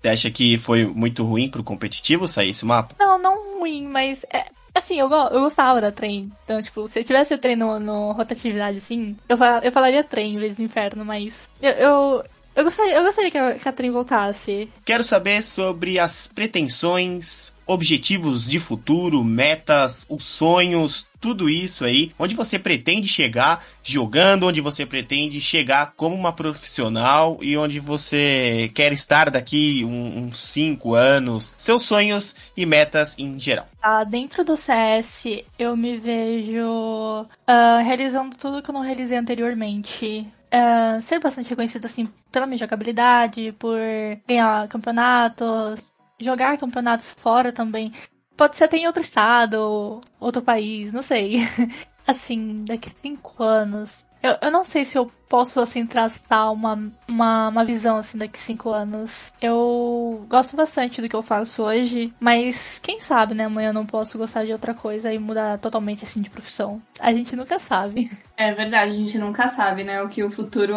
Você 0.00 0.08
acha 0.08 0.30
que 0.30 0.56
foi 0.58 0.84
muito 0.86 1.24
ruim 1.24 1.50
pro 1.50 1.64
competitivo 1.64 2.28
sair 2.28 2.50
esse 2.50 2.64
mapa? 2.64 2.94
Não, 3.00 3.18
não 3.18 3.58
ruim, 3.58 3.88
mas 3.88 4.24
é, 4.32 4.46
Assim, 4.74 4.98
eu, 4.98 5.10
eu 5.10 5.40
gostava 5.40 5.80
da 5.80 5.90
trem. 5.92 6.30
Então, 6.44 6.62
tipo, 6.62 6.86
se 6.88 7.00
eu 7.00 7.04
tivesse 7.04 7.36
trem 7.38 7.56
no, 7.56 7.78
no 7.78 8.12
rotatividade, 8.12 8.78
assim, 8.78 9.16
eu, 9.28 9.36
fal, 9.36 9.60
eu 9.62 9.72
falaria 9.72 10.04
trem 10.04 10.34
em 10.34 10.38
vez 10.38 10.56
do 10.56 10.62
inferno, 10.62 11.04
mas 11.04 11.48
eu, 11.60 11.70
eu, 11.72 12.24
Eu 12.54 12.64
gostaria, 12.64 12.96
eu 12.96 13.04
gostaria 13.04 13.30
que 13.30 13.38
a 13.38 13.58
Catherine 13.58 13.94
voltasse. 13.94 14.68
Quero 14.84 15.04
saber 15.04 15.42
sobre 15.42 15.98
as 15.98 16.28
pretensões, 16.28 17.54
objetivos 17.66 18.48
de 18.48 18.58
futuro, 18.58 19.22
metas, 19.22 20.04
os 20.08 20.24
sonhos, 20.24 21.06
tudo 21.20 21.48
isso 21.50 21.84
aí, 21.84 22.12
onde 22.18 22.34
você 22.34 22.58
pretende 22.58 23.06
chegar 23.06 23.64
jogando, 23.82 24.46
onde 24.46 24.60
você 24.60 24.86
pretende 24.86 25.40
chegar 25.40 25.92
como 25.96 26.14
uma 26.14 26.32
profissional 26.32 27.38
e 27.42 27.56
onde 27.56 27.78
você 27.78 28.70
quer 28.74 28.92
estar 28.92 29.30
daqui 29.30 29.84
uns 29.84 30.38
5 30.38 30.94
anos, 30.94 31.54
seus 31.58 31.82
sonhos 31.82 32.34
e 32.56 32.64
metas 32.64 33.14
em 33.18 33.38
geral. 33.38 33.68
Ah, 33.82 34.04
dentro 34.04 34.44
do 34.44 34.56
CS, 34.56 35.44
eu 35.58 35.76
me 35.76 35.96
vejo 35.96 37.22
uh, 37.22 37.84
realizando 37.84 38.36
tudo 38.36 38.62
que 38.62 38.70
eu 38.70 38.74
não 38.74 38.82
realizei 38.82 39.18
anteriormente. 39.18 40.26
Uh, 40.52 41.00
ser 41.02 41.20
bastante 41.20 41.50
reconhecida 41.50 41.86
assim 41.86 42.08
pela 42.32 42.46
minha 42.46 42.58
jogabilidade, 42.58 43.54
por 43.58 43.78
ganhar 44.26 44.66
campeonatos, 44.68 45.94
jogar 46.18 46.58
campeonatos 46.58 47.10
fora 47.10 47.52
também. 47.52 47.92
Pode 48.40 48.56
ser 48.56 48.64
até 48.64 48.78
em 48.78 48.86
outro 48.86 49.02
estado, 49.02 50.00
outro 50.18 50.40
país, 50.40 50.90
não 50.94 51.02
sei. 51.02 51.40
Assim, 52.08 52.64
daqui 52.64 52.88
cinco 52.88 53.42
anos. 53.42 54.06
Eu, 54.22 54.34
eu 54.40 54.50
não 54.50 54.64
sei 54.64 54.86
se 54.86 54.96
eu 54.96 55.12
posso, 55.28 55.60
assim, 55.60 55.86
traçar 55.86 56.50
uma, 56.50 56.90
uma, 57.06 57.48
uma 57.48 57.64
visão, 57.64 57.98
assim, 57.98 58.16
daqui 58.16 58.38
cinco 58.38 58.70
anos. 58.70 59.32
Eu 59.40 60.26
gosto 60.28 60.56
bastante 60.56 61.02
do 61.02 61.08
que 61.08 61.14
eu 61.14 61.22
faço 61.22 61.62
hoje, 61.62 62.12
mas 62.18 62.80
quem 62.82 62.98
sabe, 62.98 63.34
né? 63.34 63.44
Amanhã 63.44 63.68
eu 63.68 63.74
não 63.74 63.84
posso 63.84 64.16
gostar 64.16 64.44
de 64.46 64.52
outra 64.52 64.72
coisa 64.72 65.12
e 65.12 65.18
mudar 65.18 65.58
totalmente, 65.58 66.04
assim, 66.04 66.22
de 66.22 66.30
profissão. 66.30 66.82
A 66.98 67.12
gente 67.12 67.36
nunca 67.36 67.58
sabe. 67.58 68.10
É 68.38 68.54
verdade, 68.54 68.92
a 68.92 68.96
gente 68.96 69.18
nunca 69.18 69.48
sabe, 69.50 69.84
né? 69.84 70.02
O 70.02 70.08
que 70.08 70.24
o 70.24 70.30
futuro 70.30 70.76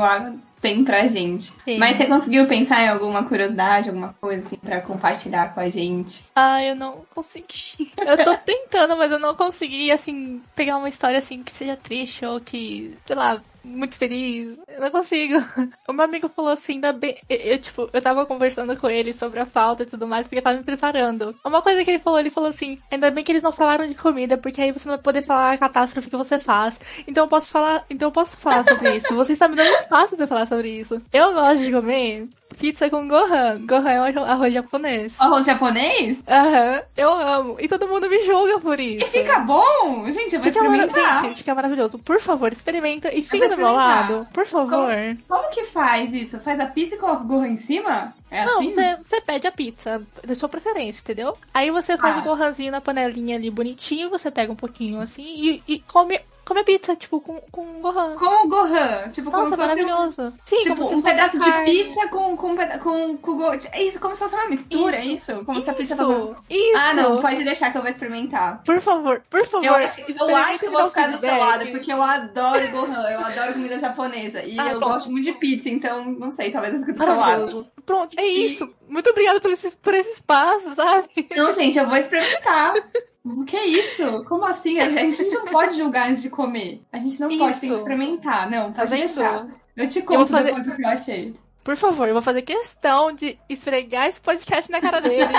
tem 0.64 0.86
pra 0.86 1.06
gente. 1.08 1.54
Sim. 1.66 1.78
Mas 1.78 1.98
você 1.98 2.06
conseguiu 2.06 2.48
pensar 2.48 2.82
em 2.82 2.88
alguma 2.88 3.26
curiosidade, 3.26 3.90
alguma 3.90 4.16
coisa 4.22 4.48
assim 4.48 4.56
pra 4.56 4.80
compartilhar 4.80 5.54
com 5.54 5.60
a 5.60 5.70
gente? 5.70 6.24
Ah, 6.34 6.64
eu 6.64 6.74
não 6.74 7.04
consegui. 7.14 7.92
Eu 7.98 8.24
tô 8.24 8.38
tentando, 8.38 8.96
mas 8.96 9.12
eu 9.12 9.20
não 9.20 9.36
consegui, 9.36 9.92
assim, 9.92 10.42
pegar 10.56 10.78
uma 10.78 10.88
história 10.88 11.18
assim 11.20 11.44
que 11.44 11.52
seja 11.52 11.76
triste 11.76 12.26
ou 12.26 12.40
que, 12.40 12.98
sei 13.06 13.16
lá, 13.16 13.42
muito 13.64 13.98
feliz. 13.98 14.60
Eu 14.68 14.82
não 14.82 14.92
consigo. 14.92 15.34
O 15.88 15.94
meu 15.94 16.06
amigo 16.06 16.30
falou 16.30 16.52
assim, 16.52 16.74
ainda 16.74 16.94
bem. 16.94 17.18
Eu, 17.30 17.60
tipo, 17.60 17.90
eu 17.92 18.02
tava 18.02 18.26
conversando 18.26 18.76
com 18.78 18.90
ele 18.90 19.14
sobre 19.14 19.40
a 19.40 19.46
falta 19.46 19.84
e 19.84 19.86
tudo 19.86 20.08
mais, 20.08 20.26
porque 20.26 20.40
eu 20.40 20.44
tava 20.44 20.58
me 20.58 20.64
preparando. 20.64 21.36
Uma 21.46 21.62
coisa 21.62 21.84
que 21.84 21.92
ele 21.92 22.00
falou, 22.00 22.20
ele 22.20 22.30
falou 22.30 22.50
assim: 22.50 22.80
ainda 22.90 23.12
bem 23.12 23.24
que 23.24 23.32
eles 23.32 23.44
não 23.44 23.52
falaram 23.52 23.86
de 23.86 23.96
comida, 23.96 24.38
porque 24.38 24.62
aí 24.62 24.72
você 24.72 24.88
não 24.88 24.96
vai 24.96 25.04
poder 25.04 25.24
falar 25.24 25.54
a 25.54 25.58
catástrofe 25.58 26.10
que 26.10 26.16
você 26.16 26.40
faz. 26.40 26.80
Então 27.08 27.26
eu 27.26 27.28
posso 27.28 27.52
falar. 27.52 27.86
Então 27.90 28.08
eu 28.08 28.12
posso 28.12 28.38
falar 28.38 28.64
sobre 28.64 28.96
isso. 28.96 29.14
Você 29.14 29.34
está 29.34 29.48
me 29.48 29.56
dando 29.56 29.74
espaço 29.76 30.16
pra 30.16 30.28
falar 30.28 30.48
sobre 30.48 30.70
isso. 30.70 31.02
Eu 31.12 31.34
gosto 31.34 31.64
de 31.64 31.72
comer 31.72 32.28
pizza 32.54 32.90
com 32.90 33.08
gohan. 33.08 33.66
Gohan 33.66 33.90
é 33.90 34.20
um 34.20 34.24
arroz 34.24 34.54
japonês. 34.54 35.16
Arroz 35.20 35.46
japonês? 35.46 36.22
Aham, 36.28 36.76
uhum, 36.76 36.82
eu 36.96 37.14
amo. 37.14 37.58
E 37.60 37.68
todo 37.68 37.88
mundo 37.88 38.10
me 38.10 38.26
julga 38.26 38.60
por 38.60 38.80
isso. 38.80 39.06
E 39.06 39.10
fica 39.10 39.40
bom? 39.40 40.06
Gente, 40.12 40.36
eu 40.36 40.42
vou 40.42 40.52
fica 40.52 40.66
experimentar. 40.66 41.22
Gente, 41.22 41.38
fica 41.38 41.56
maravilhoso. 41.56 42.00
Por 42.00 42.20
favor, 42.20 42.52
experimenta 42.52 43.14
e 43.14 43.22
fica 43.22 43.50
do 43.50 43.58
meu 43.58 43.72
lado. 43.72 44.28
Por 44.34 44.46
favor. 44.46 44.90
Como, 44.90 45.18
como, 45.28 45.50
que 45.52 45.66
faz 45.66 46.14
isso? 46.14 46.40
Faz 46.40 46.60
a 46.60 46.66
pizza 46.66 46.96
e 46.96 46.98
coloca 46.98 47.24
o 47.24 47.28
gohan 47.28 47.50
em 47.50 47.58
cima? 47.58 48.14
É 48.30 48.46
Não, 48.46 48.60
assim? 48.60 48.74
você 49.06 49.22
pede 49.22 49.46
a 49.46 49.52
pizza 49.52 50.02
da 50.26 50.34
sua 50.34 50.50
preferência, 50.50 51.02
entendeu? 51.02 51.38
Aí 51.54 51.70
você 51.70 51.96
faz 51.98 52.18
ah. 52.18 52.20
o 52.20 52.24
gohanzinho 52.24 52.72
na 52.72 52.82
panelinha 52.82 53.36
ali 53.36 53.50
bonitinho, 53.52 54.10
você 54.10 54.32
pega 54.32 54.52
um 54.52 54.56
pouquinho 54.56 55.00
assim 55.00 55.24
e, 55.24 55.64
e 55.68 55.80
come 55.80 56.20
comer 56.46 56.64
pizza, 56.64 56.96
tipo, 56.96 57.20
com, 57.20 57.40
com 57.52 57.82
Gohan. 57.82 58.16
Com 58.16 58.46
o 58.46 58.50
Gohan. 58.50 59.10
Tipo, 59.12 59.30
Nossa, 59.30 59.56
maravilhoso. 59.56 60.22
Um, 60.24 60.34
Sim, 60.46 60.62
tipo, 60.62 60.84
um 60.94 61.02
pedaço 61.02 61.40
de 61.40 61.52
pizza 61.64 62.08
com, 62.08 62.36
com, 62.36 62.56
com, 62.56 63.18
com, 63.18 63.38
Gohan. 63.38 63.60
É 63.72 63.84
isso, 63.84 64.00
como 64.00 64.14
se 64.14 64.20
fosse 64.20 64.36
uma 64.36 64.48
mistura, 64.48 64.98
isso. 65.00 65.08
é 65.08 65.14
isso? 65.14 65.46
Como 65.46 65.52
isso, 65.52 65.64
se 65.64 65.70
a 65.70 65.74
pizza 65.74 65.96
fosse... 65.96 66.36
Isso. 66.50 66.78
Ah, 66.78 66.94
não, 66.94 67.22
pode 67.22 67.44
deixar 67.44 67.72
que 67.72 67.78
eu 67.78 67.82
vou 67.82 67.90
experimentar. 67.90 68.62
Por 68.64 68.82
favor, 68.82 69.22
por 69.30 69.46
favor. 69.46 69.66
Eu 69.66 69.76
acho, 69.76 70.02
eu 70.02 70.36
acho 70.36 70.60
que 70.60 70.66
eu 70.66 70.72
vou 70.72 70.90
ficar 70.90 71.12
do 71.12 71.18
seu 71.18 71.38
lado, 71.38 71.68
porque 71.68 71.92
eu 71.92 72.02
adoro 72.02 72.72
Gohan, 72.72 73.10
eu 73.10 73.26
adoro 73.26 73.54
comida 73.54 73.80
japonesa. 73.80 74.44
E 74.44 74.60
ah, 74.60 74.74
eu 74.74 74.80
gosto 74.80 75.10
muito 75.10 75.26
de 75.26 75.34
pizza, 75.34 75.70
então, 75.70 76.06
não 76.06 76.32
sei, 76.32 76.52
talvez 76.52 76.74
eu 76.74 76.80
fique 76.80 76.94
do 76.94 76.98
seu 76.98 77.16
lado. 77.16 77.68
Pronto, 77.86 78.18
é 78.18 78.26
isso. 78.26 78.70
Muito 78.88 79.10
obrigada 79.10 79.40
por 79.40 79.52
esse, 79.52 79.72
por 79.78 79.94
esse 79.94 80.12
espaço, 80.12 80.76
sabe? 80.76 81.08
Não, 81.36 81.54
gente, 81.54 81.78
eu 81.78 81.88
vou 81.88 81.98
experimentar. 81.98 82.74
O 83.24 83.46
que 83.46 83.56
é 83.56 83.66
isso? 83.66 84.26
Como 84.26 84.44
assim? 84.46 84.80
A 84.80 84.90
gente 84.90 85.24
não 85.30 85.46
pode 85.46 85.78
julgar 85.78 86.10
antes 86.10 86.22
de 86.22 86.30
comer. 86.30 86.82
A 86.92 86.98
gente 86.98 87.20
não 87.22 87.30
isso. 87.30 87.40
pode, 87.40 87.60
tem 87.60 87.70
que 87.70 87.76
experimentar. 87.76 88.50
Não, 88.50 88.74
pode 88.74 88.92
tá 88.92 88.96
deixar. 88.98 89.48
Eu 89.76 89.88
te 89.88 90.02
conto 90.02 90.22
eu 90.22 90.28
fazer... 90.28 90.46
depois 90.46 90.66
do 90.66 90.76
que 90.76 90.84
eu 90.84 90.90
achei. 90.90 91.36
Por 91.64 91.78
favor, 91.78 92.10
eu 92.10 92.14
vou 92.14 92.22
fazer 92.22 92.42
questão 92.42 93.14
de 93.14 93.38
esfregar 93.48 94.08
esse 94.08 94.20
podcast 94.20 94.70
na 94.70 94.82
cara 94.82 95.00
dele. 95.00 95.32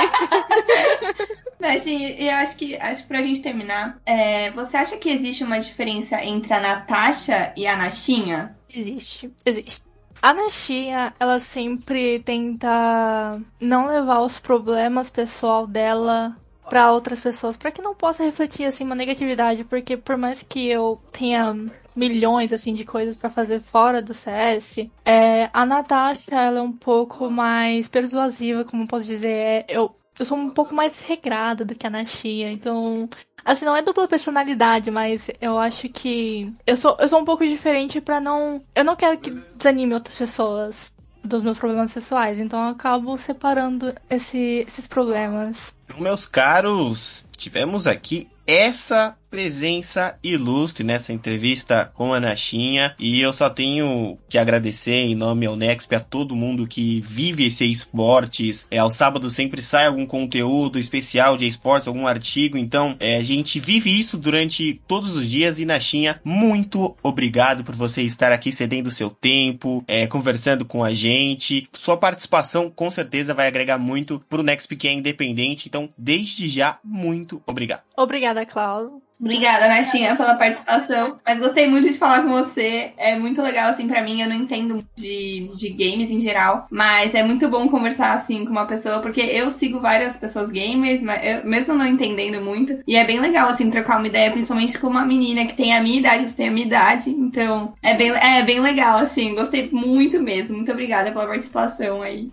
Mas, 1.60 1.82
assim, 1.82 2.02
eu 2.18 2.32
acho 2.32 2.56
que, 2.56 2.76
acho 2.76 3.02
que 3.02 3.08
pra 3.08 3.20
gente 3.20 3.42
terminar, 3.42 3.98
é, 4.06 4.50
você 4.52 4.78
acha 4.78 4.96
que 4.96 5.10
existe 5.10 5.44
uma 5.44 5.58
diferença 5.58 6.22
entre 6.24 6.52
a 6.54 6.60
Natasha 6.60 7.52
e 7.54 7.66
a 7.66 7.76
Nashinha? 7.76 8.56
Existe, 8.74 9.30
existe. 9.44 9.82
A 10.22 10.32
Nashinha, 10.32 11.14
ela 11.20 11.38
sempre 11.38 12.20
tenta 12.20 13.38
não 13.60 13.86
levar 13.86 14.20
os 14.20 14.38
problemas 14.38 15.10
pessoal 15.10 15.66
dela 15.66 16.34
para 16.68 16.92
outras 16.92 17.20
pessoas, 17.20 17.56
para 17.56 17.70
que 17.70 17.82
não 17.82 17.94
possa 17.94 18.24
refletir 18.24 18.64
assim 18.64 18.84
uma 18.84 18.94
negatividade, 18.94 19.64
porque 19.64 19.96
por 19.96 20.16
mais 20.16 20.42
que 20.42 20.68
eu 20.68 21.00
tenha 21.12 21.54
milhões 21.94 22.52
assim 22.52 22.74
de 22.74 22.84
coisas 22.84 23.16
para 23.16 23.30
fazer 23.30 23.60
fora 23.60 24.02
do 24.02 24.14
CS, 24.14 24.88
é, 25.04 25.48
a 25.52 25.64
Natasha 25.64 26.34
ela 26.34 26.58
é 26.58 26.62
um 26.62 26.72
pouco 26.72 27.30
mais 27.30 27.88
persuasiva, 27.88 28.64
como 28.64 28.88
posso 28.88 29.06
dizer, 29.06 29.28
é, 29.28 29.66
eu 29.68 29.94
eu 30.18 30.24
sou 30.24 30.38
um 30.38 30.50
pouco 30.50 30.72
mais 30.74 31.00
regrada 31.00 31.64
do 31.64 31.74
que 31.74 31.86
a 31.86 31.90
Nashia, 31.90 32.50
então 32.50 33.08
assim, 33.44 33.64
não 33.64 33.76
é 33.76 33.82
dupla 33.82 34.06
personalidade, 34.06 34.90
mas 34.90 35.28
eu 35.40 35.58
acho 35.58 35.88
que 35.88 36.54
eu 36.66 36.76
sou 36.76 36.96
eu 37.00 37.08
sou 37.08 37.20
um 37.20 37.24
pouco 37.24 37.44
diferente 37.44 38.00
para 38.00 38.20
não 38.20 38.62
eu 38.74 38.84
não 38.84 38.96
quero 38.96 39.18
que 39.18 39.30
desanime 39.56 39.94
outras 39.94 40.16
pessoas 40.16 40.93
dos 41.24 41.42
meus 41.42 41.58
problemas 41.58 41.92
pessoais, 41.92 42.38
então 42.38 42.60
eu 42.64 42.68
acabo 42.70 43.16
separando 43.16 43.94
esse, 44.08 44.64
esses 44.66 44.86
problemas. 44.86 45.74
Meus 45.98 46.26
caros, 46.26 47.26
tivemos 47.36 47.86
aqui 47.86 48.26
essa 48.46 49.16
presença 49.34 50.16
ilustre 50.22 50.84
nessa 50.84 51.12
entrevista 51.12 51.90
com 51.92 52.14
a 52.14 52.20
Nashinha 52.20 52.94
e 53.00 53.20
eu 53.20 53.32
só 53.32 53.50
tenho 53.50 54.16
que 54.28 54.38
agradecer 54.38 55.06
em 55.06 55.16
nome 55.16 55.44
ao 55.44 55.56
Nexp 55.56 55.92
a 55.96 55.98
todo 55.98 56.36
mundo 56.36 56.68
que 56.68 57.00
vive 57.00 57.44
esse 57.44 57.64
esportes. 57.64 58.64
É, 58.70 58.78
ao 58.78 58.92
sábado 58.92 59.28
sempre 59.28 59.60
sai 59.60 59.86
algum 59.86 60.06
conteúdo 60.06 60.78
especial 60.78 61.36
de 61.36 61.48
esportes, 61.48 61.88
algum 61.88 62.06
artigo, 62.06 62.56
então 62.56 62.94
é, 63.00 63.16
a 63.16 63.22
gente 63.22 63.58
vive 63.58 63.98
isso 63.98 64.16
durante 64.16 64.80
todos 64.86 65.16
os 65.16 65.28
dias 65.28 65.58
e 65.58 65.64
Nashinha, 65.64 66.20
muito 66.22 66.96
obrigado 67.02 67.64
por 67.64 67.74
você 67.74 68.02
estar 68.02 68.30
aqui 68.30 68.52
cedendo 68.52 68.88
seu 68.88 69.10
tempo, 69.10 69.82
é, 69.88 70.06
conversando 70.06 70.64
com 70.64 70.84
a 70.84 70.94
gente. 70.94 71.68
Sua 71.72 71.96
participação 71.96 72.70
com 72.70 72.88
certeza 72.88 73.34
vai 73.34 73.48
agregar 73.48 73.78
muito 73.78 74.24
pro 74.28 74.44
Nexp 74.44 74.76
que 74.76 74.86
é 74.86 74.92
independente, 74.92 75.66
então 75.66 75.92
desde 75.98 76.46
já, 76.46 76.78
muito 76.84 77.42
obrigado. 77.44 77.82
Obrigada, 77.96 78.46
Cláudio. 78.46 79.02
Obrigada, 79.24 79.68
Natinha, 79.68 80.16
pela 80.16 80.34
participação. 80.34 81.16
Mas 81.24 81.38
gostei 81.38 81.66
muito 81.66 81.88
de 81.88 81.96
falar 81.96 82.22
com 82.22 82.28
você. 82.28 82.92
É 82.98 83.18
muito 83.18 83.40
legal, 83.40 83.70
assim, 83.70 83.88
para 83.88 84.02
mim. 84.02 84.20
Eu 84.20 84.28
não 84.28 84.36
entendo 84.36 84.84
de, 84.94 85.50
de 85.56 85.70
games 85.70 86.10
em 86.10 86.20
geral, 86.20 86.66
mas 86.70 87.14
é 87.14 87.22
muito 87.22 87.48
bom 87.48 87.66
conversar, 87.66 88.12
assim, 88.12 88.44
com 88.44 88.50
uma 88.50 88.66
pessoa, 88.66 89.00
porque 89.00 89.22
eu 89.22 89.48
sigo 89.48 89.80
várias 89.80 90.18
pessoas 90.18 90.50
gamers, 90.50 91.02
mas 91.02 91.26
eu, 91.26 91.42
mesmo 91.48 91.72
não 91.72 91.86
entendendo 91.86 92.44
muito. 92.44 92.78
E 92.86 92.96
é 92.96 93.04
bem 93.06 93.18
legal, 93.18 93.48
assim, 93.48 93.70
trocar 93.70 93.96
uma 93.96 94.08
ideia, 94.08 94.30
principalmente 94.30 94.78
com 94.78 94.88
uma 94.88 95.06
menina 95.06 95.46
que 95.46 95.54
tem 95.54 95.74
a 95.74 95.82
minha 95.82 95.98
idade, 95.98 96.26
você 96.26 96.36
tem 96.36 96.48
a 96.48 96.52
minha 96.52 96.66
idade. 96.66 97.08
Então, 97.08 97.72
é 97.82 97.94
bem, 97.94 98.10
é 98.10 98.42
bem 98.42 98.60
legal, 98.60 98.98
assim. 98.98 99.34
Gostei 99.34 99.70
muito 99.72 100.20
mesmo. 100.22 100.54
Muito 100.54 100.70
obrigada 100.70 101.10
pela 101.10 101.26
participação 101.26 102.02
aí. 102.02 102.30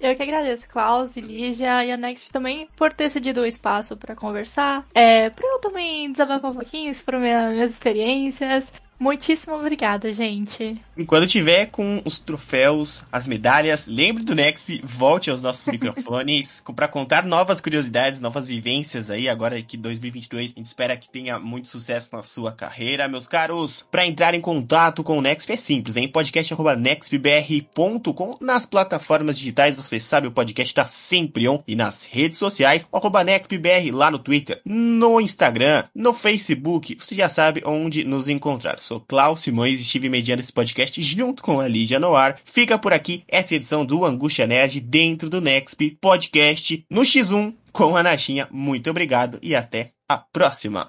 Eu 0.00 0.14
que 0.14 0.22
agradeço, 0.22 0.68
Klaus, 0.68 1.16
Lígia 1.16 1.84
e 1.84 1.92
a 1.92 1.96
Next 1.96 2.30
também 2.30 2.68
por 2.76 2.92
ter 2.92 3.08
cedido 3.08 3.40
o 3.40 3.46
espaço 3.46 3.96
para 3.96 4.14
conversar. 4.14 4.84
É, 4.94 5.30
pra 5.30 5.46
eu 5.46 5.58
também 5.58 6.10
desabafar 6.10 6.50
um 6.50 6.54
pouquinho 6.54 6.94
sobre 6.94 7.18
minha, 7.18 7.50
minhas 7.50 7.70
experiências. 7.70 8.70
Muitíssimo 8.98 9.54
obrigada, 9.54 10.10
gente. 10.12 10.80
E 10.96 11.04
quando 11.04 11.26
tiver 11.26 11.66
com 11.66 12.00
os 12.04 12.18
troféus, 12.18 13.04
as 13.12 13.26
medalhas, 13.26 13.86
lembre 13.86 14.24
do 14.24 14.34
Nexp, 14.34 14.80
volte 14.82 15.30
aos 15.30 15.42
nossos 15.42 15.66
microfones 15.72 16.64
para 16.74 16.88
contar 16.88 17.26
novas 17.26 17.60
curiosidades, 17.60 18.20
novas 18.20 18.46
vivências 18.46 19.10
aí. 19.10 19.28
Agora 19.28 19.60
que 19.60 19.76
2022 19.76 20.52
a 20.52 20.54
gente 20.54 20.64
espera 20.64 20.96
que 20.96 21.10
tenha 21.10 21.38
muito 21.38 21.68
sucesso 21.68 22.08
na 22.12 22.22
sua 22.22 22.52
carreira, 22.52 23.06
meus 23.06 23.28
caros. 23.28 23.86
Para 23.90 24.06
entrar 24.06 24.32
em 24.32 24.40
contato 24.40 25.04
com 25.04 25.18
o 25.18 25.22
Nexp 25.22 25.52
é 25.52 25.58
simples, 25.58 25.98
em 25.98 26.08
podcast@nexpbr.com 26.08 28.38
nas 28.40 28.64
plataformas 28.64 29.38
digitais. 29.38 29.76
Você 29.76 30.00
sabe 30.00 30.28
o 30.28 30.32
podcast 30.32 30.70
está 30.70 30.86
sempre 30.86 31.46
on 31.46 31.62
e 31.68 31.76
nas 31.76 32.04
redes 32.04 32.38
sociais, 32.38 32.88
NexpBR 33.24 33.90
lá 33.90 34.10
no 34.10 34.18
Twitter, 34.18 34.62
no 34.64 35.20
Instagram, 35.20 35.84
no 35.94 36.14
Facebook. 36.14 36.96
Você 36.98 37.14
já 37.14 37.28
sabe 37.28 37.60
onde 37.66 38.02
nos 38.02 38.28
encontrar 38.28 38.78
sou 38.86 39.00
Klaus 39.00 39.40
Simões 39.40 39.80
e 39.80 39.82
estive 39.82 40.08
mediando 40.08 40.40
esse 40.40 40.52
podcast 40.52 41.02
junto 41.02 41.42
com 41.42 41.58
a 41.58 41.66
Lígia 41.66 41.98
Noir. 41.98 42.36
Fica 42.44 42.78
por 42.78 42.92
aqui 42.92 43.24
essa 43.26 43.56
edição 43.56 43.84
do 43.84 44.04
Angústia 44.04 44.46
Nerd 44.46 44.80
dentro 44.80 45.28
do 45.28 45.40
Nexp 45.40 45.98
Podcast 46.00 46.86
no 46.88 47.00
X1 47.00 47.52
com 47.72 47.96
a 47.96 48.02
Nashinha. 48.02 48.46
Muito 48.48 48.88
obrigado 48.88 49.40
e 49.42 49.56
até 49.56 49.90
a 50.08 50.18
próxima. 50.18 50.86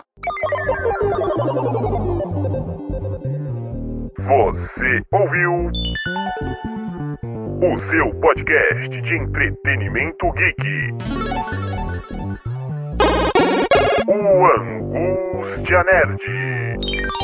Você 4.20 5.02
ouviu 5.12 5.72
o 7.64 7.80
seu 7.90 8.14
podcast 8.20 9.02
de 9.02 9.16
entretenimento 9.16 10.32
geek. 10.34 10.94
O 14.08 14.46
Angústia 14.46 15.84
Nerd. 15.84 17.17